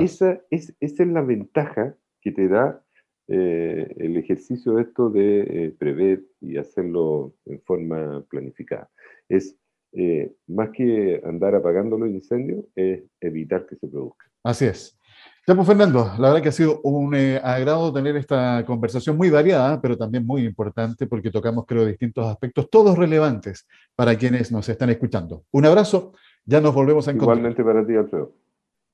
esa, 0.00 0.38
es, 0.50 0.76
esa 0.80 1.02
es 1.02 1.08
la 1.08 1.22
ventaja 1.22 1.96
que 2.20 2.30
te 2.30 2.46
da 2.46 2.84
eh, 3.32 3.94
el 3.98 4.16
ejercicio 4.16 4.74
de 4.74 4.82
esto 4.82 5.08
de 5.08 5.40
eh, 5.42 5.74
prever 5.78 6.20
y 6.40 6.56
hacerlo 6.56 7.32
en 7.46 7.60
forma 7.62 8.24
planificada. 8.28 8.90
Es 9.28 9.56
eh, 9.92 10.32
más 10.48 10.70
que 10.70 11.22
andar 11.24 11.54
apagando 11.54 11.96
los 11.96 12.08
incendios, 12.08 12.64
es 12.74 13.04
evitar 13.20 13.66
que 13.66 13.76
se 13.76 13.86
produzcan. 13.86 14.28
Así 14.42 14.64
es. 14.64 14.98
Ya, 15.46 15.54
pues 15.54 15.68
Fernando, 15.68 16.10
la 16.18 16.28
verdad 16.28 16.42
que 16.42 16.48
ha 16.48 16.52
sido 16.52 16.80
un 16.82 17.14
agrado 17.14 17.92
tener 17.92 18.16
esta 18.16 18.64
conversación 18.66 19.16
muy 19.16 19.30
variada, 19.30 19.80
pero 19.80 19.96
también 19.96 20.26
muy 20.26 20.44
importante 20.44 21.06
porque 21.06 21.30
tocamos, 21.30 21.66
creo, 21.66 21.86
distintos 21.86 22.26
aspectos, 22.26 22.68
todos 22.68 22.98
relevantes 22.98 23.64
para 23.94 24.16
quienes 24.16 24.50
nos 24.50 24.68
están 24.68 24.90
escuchando. 24.90 25.44
Un 25.52 25.66
abrazo, 25.66 26.14
ya 26.44 26.60
nos 26.60 26.74
volvemos 26.74 27.06
a 27.06 27.12
encontrar. 27.12 27.38
Igualmente 27.38 27.62
para 27.62 27.86
ti, 27.86 27.94
Alfredo. 27.94 28.34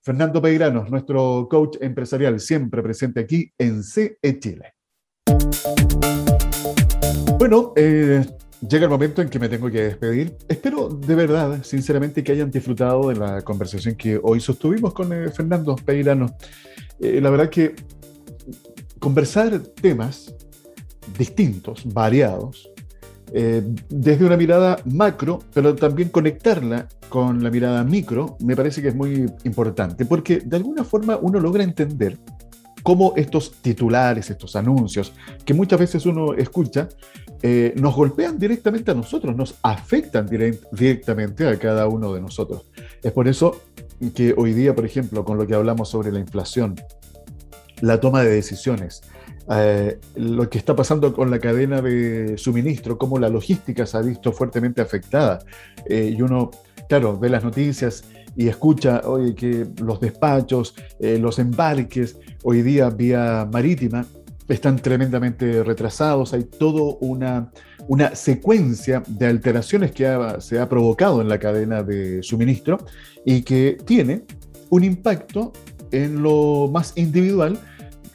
Fernando 0.06 0.40
Peiranos, 0.40 0.88
nuestro 0.88 1.48
coach 1.50 1.78
empresarial, 1.80 2.38
siempre 2.38 2.80
presente 2.80 3.18
aquí 3.18 3.50
en 3.58 3.82
CE 3.82 4.16
Chile. 4.38 4.74
Bueno, 7.36 7.72
eh, 7.74 8.24
llega 8.60 8.84
el 8.84 8.90
momento 8.90 9.20
en 9.20 9.28
que 9.28 9.40
me 9.40 9.48
tengo 9.48 9.68
que 9.68 9.82
despedir. 9.82 10.36
Espero 10.46 10.90
de 10.90 11.12
verdad, 11.16 11.60
sinceramente, 11.64 12.22
que 12.22 12.30
hayan 12.30 12.52
disfrutado 12.52 13.08
de 13.08 13.16
la 13.16 13.42
conversación 13.42 13.96
que 13.96 14.20
hoy 14.22 14.38
sostuvimos 14.38 14.94
con 14.94 15.12
eh, 15.12 15.28
Fernando 15.32 15.74
Peirano. 15.74 16.36
Eh, 17.00 17.20
la 17.20 17.30
verdad 17.30 17.50
que 17.50 17.74
conversar 19.00 19.58
temas 19.58 20.32
distintos, 21.18 21.82
variados, 21.84 22.70
desde 23.32 24.24
una 24.24 24.36
mirada 24.36 24.78
macro, 24.84 25.40
pero 25.52 25.74
también 25.74 26.08
conectarla 26.10 26.88
con 27.08 27.42
la 27.42 27.50
mirada 27.50 27.84
micro, 27.84 28.36
me 28.40 28.56
parece 28.56 28.82
que 28.82 28.88
es 28.88 28.94
muy 28.94 29.26
importante, 29.44 30.04
porque 30.04 30.40
de 30.40 30.56
alguna 30.56 30.84
forma 30.84 31.18
uno 31.20 31.40
logra 31.40 31.64
entender 31.64 32.18
cómo 32.86 33.14
estos 33.16 33.50
titulares, 33.62 34.30
estos 34.30 34.54
anuncios, 34.54 35.12
que 35.44 35.54
muchas 35.54 35.80
veces 35.80 36.06
uno 36.06 36.34
escucha, 36.34 36.88
eh, 37.42 37.74
nos 37.76 37.96
golpean 37.96 38.38
directamente 38.38 38.92
a 38.92 38.94
nosotros, 38.94 39.34
nos 39.34 39.56
afectan 39.62 40.26
directamente 40.70 41.48
a 41.48 41.58
cada 41.58 41.88
uno 41.88 42.14
de 42.14 42.20
nosotros. 42.20 42.62
Es 43.02 43.10
por 43.10 43.26
eso 43.26 43.60
que 44.14 44.34
hoy 44.36 44.52
día, 44.52 44.72
por 44.72 44.84
ejemplo, 44.84 45.24
con 45.24 45.36
lo 45.36 45.48
que 45.48 45.54
hablamos 45.56 45.88
sobre 45.88 46.12
la 46.12 46.20
inflación, 46.20 46.76
la 47.80 48.00
toma 48.00 48.22
de 48.22 48.30
decisiones, 48.30 49.02
eh, 49.50 49.98
lo 50.16 50.48
que 50.50 50.58
está 50.58 50.74
pasando 50.74 51.12
con 51.12 51.30
la 51.30 51.38
cadena 51.38 51.80
de 51.80 52.36
suministro, 52.36 52.98
cómo 52.98 53.18
la 53.18 53.28
logística 53.28 53.86
se 53.86 53.96
ha 53.96 54.02
visto 54.02 54.32
fuertemente 54.32 54.80
afectada. 54.80 55.38
Eh, 55.88 56.14
y 56.16 56.22
uno, 56.22 56.50
claro, 56.88 57.18
ve 57.18 57.28
las 57.28 57.44
noticias 57.44 58.04
y 58.34 58.48
escucha, 58.48 59.02
oye, 59.04 59.34
que 59.34 59.66
los 59.82 60.00
despachos, 60.00 60.74
eh, 60.98 61.18
los 61.18 61.38
embarques, 61.38 62.18
hoy 62.42 62.62
día 62.62 62.90
vía 62.90 63.48
marítima, 63.50 64.04
están 64.48 64.76
tremendamente 64.76 65.64
retrasados, 65.64 66.32
hay 66.32 66.44
toda 66.44 66.96
una, 67.00 67.50
una 67.88 68.14
secuencia 68.14 69.02
de 69.06 69.26
alteraciones 69.26 69.92
que 69.92 70.06
se 70.38 70.58
ha 70.60 70.68
provocado 70.68 71.20
en 71.20 71.28
la 71.28 71.38
cadena 71.38 71.82
de 71.82 72.22
suministro 72.22 72.78
y 73.24 73.42
que 73.42 73.76
tiene 73.84 74.24
un 74.70 74.84
impacto 74.84 75.52
en 76.04 76.22
lo 76.22 76.68
más 76.72 76.92
individual, 76.96 77.58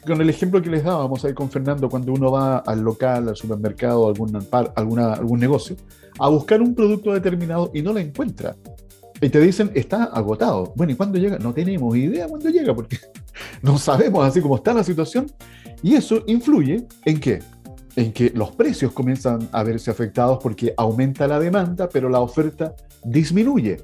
con 0.06 0.20
el 0.20 0.30
ejemplo 0.30 0.60
que 0.60 0.70
les 0.70 0.84
dábamos 0.84 1.24
ahí 1.24 1.34
con 1.34 1.50
Fernando, 1.50 1.88
cuando 1.88 2.12
uno 2.12 2.30
va 2.30 2.58
al 2.58 2.80
local, 2.80 3.28
al 3.28 3.36
supermercado, 3.36 4.08
algún, 4.08 4.36
alguna, 4.74 5.12
algún 5.14 5.40
negocio, 5.40 5.76
a 6.18 6.28
buscar 6.28 6.60
un 6.60 6.74
producto 6.74 7.12
determinado 7.12 7.70
y 7.72 7.82
no 7.82 7.92
lo 7.92 7.98
encuentra. 7.98 8.56
Y 9.20 9.28
te 9.28 9.40
dicen, 9.40 9.70
está 9.74 10.04
agotado. 10.04 10.72
Bueno, 10.74 10.92
¿y 10.92 10.96
cuándo 10.96 11.16
llega? 11.16 11.38
No 11.38 11.54
tenemos 11.54 11.96
idea 11.96 12.26
cuándo 12.26 12.48
llega, 12.48 12.74
porque 12.74 12.98
no 13.62 13.78
sabemos 13.78 14.26
así 14.26 14.40
cómo 14.40 14.56
está 14.56 14.74
la 14.74 14.82
situación. 14.82 15.30
Y 15.80 15.94
eso 15.94 16.24
influye 16.26 16.86
en 17.04 17.20
qué? 17.20 17.38
En 17.94 18.12
que 18.12 18.30
los 18.34 18.50
precios 18.50 18.92
comienzan 18.92 19.48
a 19.52 19.62
verse 19.62 19.90
afectados 19.90 20.38
porque 20.42 20.74
aumenta 20.76 21.28
la 21.28 21.38
demanda, 21.38 21.88
pero 21.88 22.08
la 22.08 22.18
oferta 22.18 22.74
disminuye. 23.04 23.78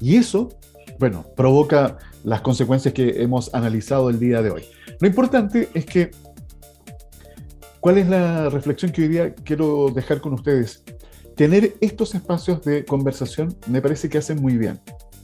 Y 0.00 0.16
eso, 0.16 0.50
bueno, 1.00 1.24
provoca 1.36 1.98
las 2.24 2.40
consecuencias 2.40 2.92
que 2.92 3.22
hemos 3.22 3.54
analizado 3.54 4.10
el 4.10 4.18
día 4.18 4.42
de 4.42 4.50
hoy. 4.50 4.64
Lo 4.98 5.06
importante 5.06 5.68
es 5.74 5.86
que, 5.86 6.10
¿cuál 7.78 7.98
es 7.98 8.08
la 8.08 8.50
reflexión 8.50 8.90
que 8.90 9.02
hoy 9.02 9.08
día 9.08 9.34
quiero 9.34 9.90
dejar 9.94 10.20
con 10.20 10.32
ustedes? 10.32 10.82
tener 11.34 11.74
estos 11.80 12.14
espacios 12.14 12.62
de 12.62 12.84
conversación 12.84 13.56
me 13.68 13.80
parece 13.80 14.08
que 14.08 14.18
hacen 14.18 14.40
muy 14.40 14.56
bien. 14.56 14.80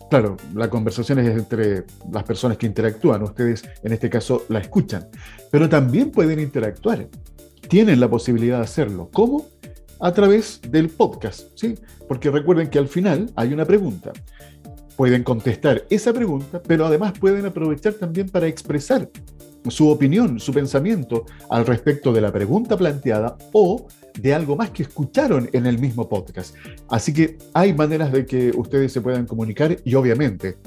Claro, 0.08 0.36
la 0.54 0.68
conversación 0.68 1.20
es 1.20 1.28
entre 1.28 1.84
las 2.10 2.24
personas 2.24 2.58
que 2.58 2.66
interactúan, 2.66 3.22
ustedes 3.22 3.62
en 3.82 3.92
este 3.92 4.10
caso 4.10 4.44
la 4.48 4.58
escuchan, 4.58 5.08
pero 5.52 5.68
también 5.68 6.10
pueden 6.10 6.40
interactuar, 6.40 7.08
tienen 7.68 8.00
la 8.00 8.10
posibilidad 8.10 8.58
de 8.58 8.64
hacerlo. 8.64 9.08
¿Cómo? 9.12 9.46
A 10.00 10.12
través 10.12 10.60
del 10.68 10.88
podcast, 10.88 11.50
¿sí? 11.54 11.76
Porque 12.08 12.30
recuerden 12.30 12.70
que 12.70 12.78
al 12.80 12.88
final 12.88 13.30
hay 13.36 13.52
una 13.52 13.64
pregunta. 13.64 14.12
Pueden 15.00 15.24
contestar 15.24 15.86
esa 15.88 16.12
pregunta, 16.12 16.62
pero 16.62 16.84
además 16.84 17.18
pueden 17.18 17.46
aprovechar 17.46 17.94
también 17.94 18.28
para 18.28 18.46
expresar 18.48 19.08
su 19.66 19.88
opinión, 19.88 20.38
su 20.38 20.52
pensamiento 20.52 21.24
al 21.48 21.64
respecto 21.64 22.12
de 22.12 22.20
la 22.20 22.30
pregunta 22.30 22.76
planteada 22.76 23.34
o 23.54 23.88
de 24.18 24.34
algo 24.34 24.56
más 24.56 24.68
que 24.72 24.82
escucharon 24.82 25.48
en 25.54 25.64
el 25.64 25.78
mismo 25.78 26.06
podcast. 26.06 26.54
Así 26.90 27.14
que 27.14 27.38
hay 27.54 27.72
maneras 27.72 28.12
de 28.12 28.26
que 28.26 28.50
ustedes 28.54 28.92
se 28.92 29.00
puedan 29.00 29.24
comunicar 29.24 29.74
y 29.86 29.94
obviamente 29.94 30.58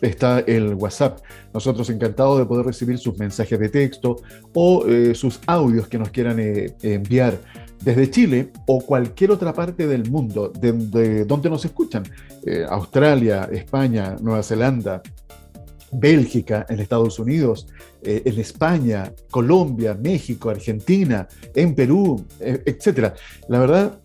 está 0.00 0.38
el 0.38 0.74
WhatsApp. 0.74 1.18
Nosotros 1.52 1.90
encantados 1.90 2.38
de 2.38 2.46
poder 2.46 2.66
recibir 2.66 2.96
sus 2.96 3.18
mensajes 3.18 3.58
de 3.58 3.70
texto 3.70 4.22
o 4.54 4.86
eh, 4.86 5.16
sus 5.16 5.40
audios 5.48 5.88
que 5.88 5.98
nos 5.98 6.10
quieran 6.10 6.38
eh, 6.38 6.76
enviar 6.82 7.40
desde 7.82 8.10
Chile 8.10 8.50
o 8.66 8.80
cualquier 8.80 9.30
otra 9.30 9.52
parte 9.52 9.86
del 9.86 10.10
mundo, 10.10 10.48
de, 10.48 11.24
donde 11.24 11.50
nos 11.50 11.64
escuchan. 11.64 12.04
Eh, 12.44 12.64
Australia, 12.68 13.48
España, 13.52 14.16
Nueva 14.20 14.42
Zelanda, 14.42 15.02
Bélgica, 15.92 16.66
en 16.68 16.80
Estados 16.80 17.18
Unidos, 17.18 17.66
eh, 18.02 18.22
en 18.24 18.38
España, 18.38 19.12
Colombia, 19.30 19.94
México, 19.94 20.50
Argentina, 20.50 21.26
en 21.54 21.74
Perú, 21.74 22.24
eh, 22.38 22.62
etc. 22.66 23.14
La 23.48 23.58
verdad, 23.58 23.98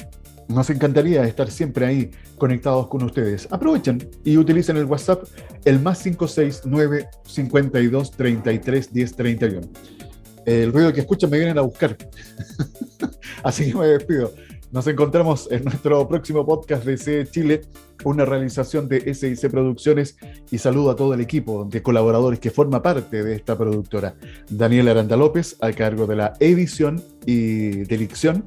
nos 0.47 0.69
encantaría 0.69 1.23
estar 1.23 1.49
siempre 1.49 1.85
ahí 1.85 2.11
conectados 2.37 2.87
con 2.87 3.03
ustedes. 3.03 3.47
Aprovechen 3.51 4.07
y 4.23 4.37
utilicen 4.37 4.77
el 4.77 4.85
WhatsApp, 4.85 5.23
el 5.63 5.79
más 5.79 6.01
569 6.03 7.07
52 7.25 8.11
33 8.11 8.93
10 8.93 9.15
31. 9.15 9.61
El 10.45 10.71
ruido 10.71 10.93
que 10.93 11.01
escuchan 11.01 11.29
me 11.29 11.37
vienen 11.37 11.57
a 11.57 11.61
buscar. 11.61 11.97
Así 13.43 13.71
que 13.71 13.77
me 13.77 13.87
despido. 13.87 14.31
Nos 14.71 14.87
encontramos 14.87 15.47
en 15.51 15.63
nuestro 15.63 16.05
próximo 16.07 16.45
podcast 16.45 16.83
de 16.83 16.97
C 16.97 17.25
Chile, 17.31 17.61
una 18.03 18.25
realización 18.25 18.89
de 18.89 19.13
SIC 19.13 19.49
Producciones 19.49 20.17
y 20.51 20.57
saludo 20.57 20.91
a 20.91 20.95
todo 20.97 21.13
el 21.13 21.21
equipo 21.21 21.63
de 21.63 21.81
colaboradores 21.81 22.39
que 22.39 22.51
forma 22.51 22.81
parte 22.81 23.23
de 23.23 23.35
esta 23.35 23.57
productora. 23.57 24.15
Daniel 24.49 24.89
Aranda 24.89 25.15
López 25.15 25.55
a 25.61 25.71
cargo 25.71 26.07
de 26.07 26.17
la 26.17 26.33
edición 26.41 27.01
y 27.25 27.85
dirección. 27.85 28.43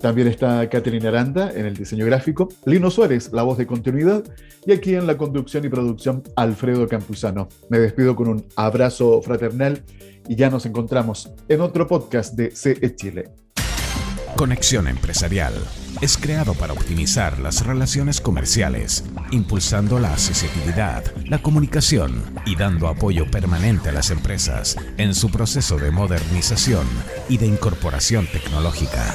También 0.00 0.26
está 0.26 0.68
Catherine 0.68 1.06
Aranda 1.06 1.52
en 1.54 1.64
el 1.64 1.76
diseño 1.76 2.04
gráfico, 2.06 2.48
Lino 2.64 2.90
Suárez, 2.90 3.30
la 3.32 3.44
voz 3.44 3.56
de 3.56 3.66
continuidad, 3.66 4.24
y 4.66 4.72
aquí 4.72 4.96
en 4.96 5.06
la 5.06 5.16
conducción 5.16 5.64
y 5.64 5.68
producción, 5.68 6.24
Alfredo 6.34 6.88
Campuzano. 6.88 7.48
Me 7.70 7.78
despido 7.78 8.16
con 8.16 8.28
un 8.28 8.44
abrazo 8.56 9.22
fraternal 9.22 9.82
y 10.28 10.36
ya 10.36 10.50
nos 10.50 10.66
encontramos 10.66 11.30
en 11.48 11.60
otro 11.60 11.86
podcast 11.86 12.34
de 12.34 12.50
CE 12.50 12.94
Chile. 12.94 13.30
Conexión 14.36 14.86
Empresarial 14.86 15.54
es 16.00 16.16
creado 16.16 16.54
para 16.54 16.72
optimizar 16.72 17.40
las 17.40 17.66
relaciones 17.66 18.20
comerciales, 18.20 19.04
impulsando 19.32 19.98
la 19.98 20.12
accesibilidad, 20.12 21.02
la 21.26 21.42
comunicación 21.42 22.22
y 22.46 22.54
dando 22.54 22.86
apoyo 22.86 23.28
permanente 23.28 23.88
a 23.88 23.92
las 23.92 24.10
empresas 24.10 24.76
en 24.96 25.14
su 25.14 25.30
proceso 25.30 25.76
de 25.76 25.90
modernización 25.90 26.86
y 27.28 27.38
de 27.38 27.46
incorporación 27.46 28.28
tecnológica. 28.30 29.12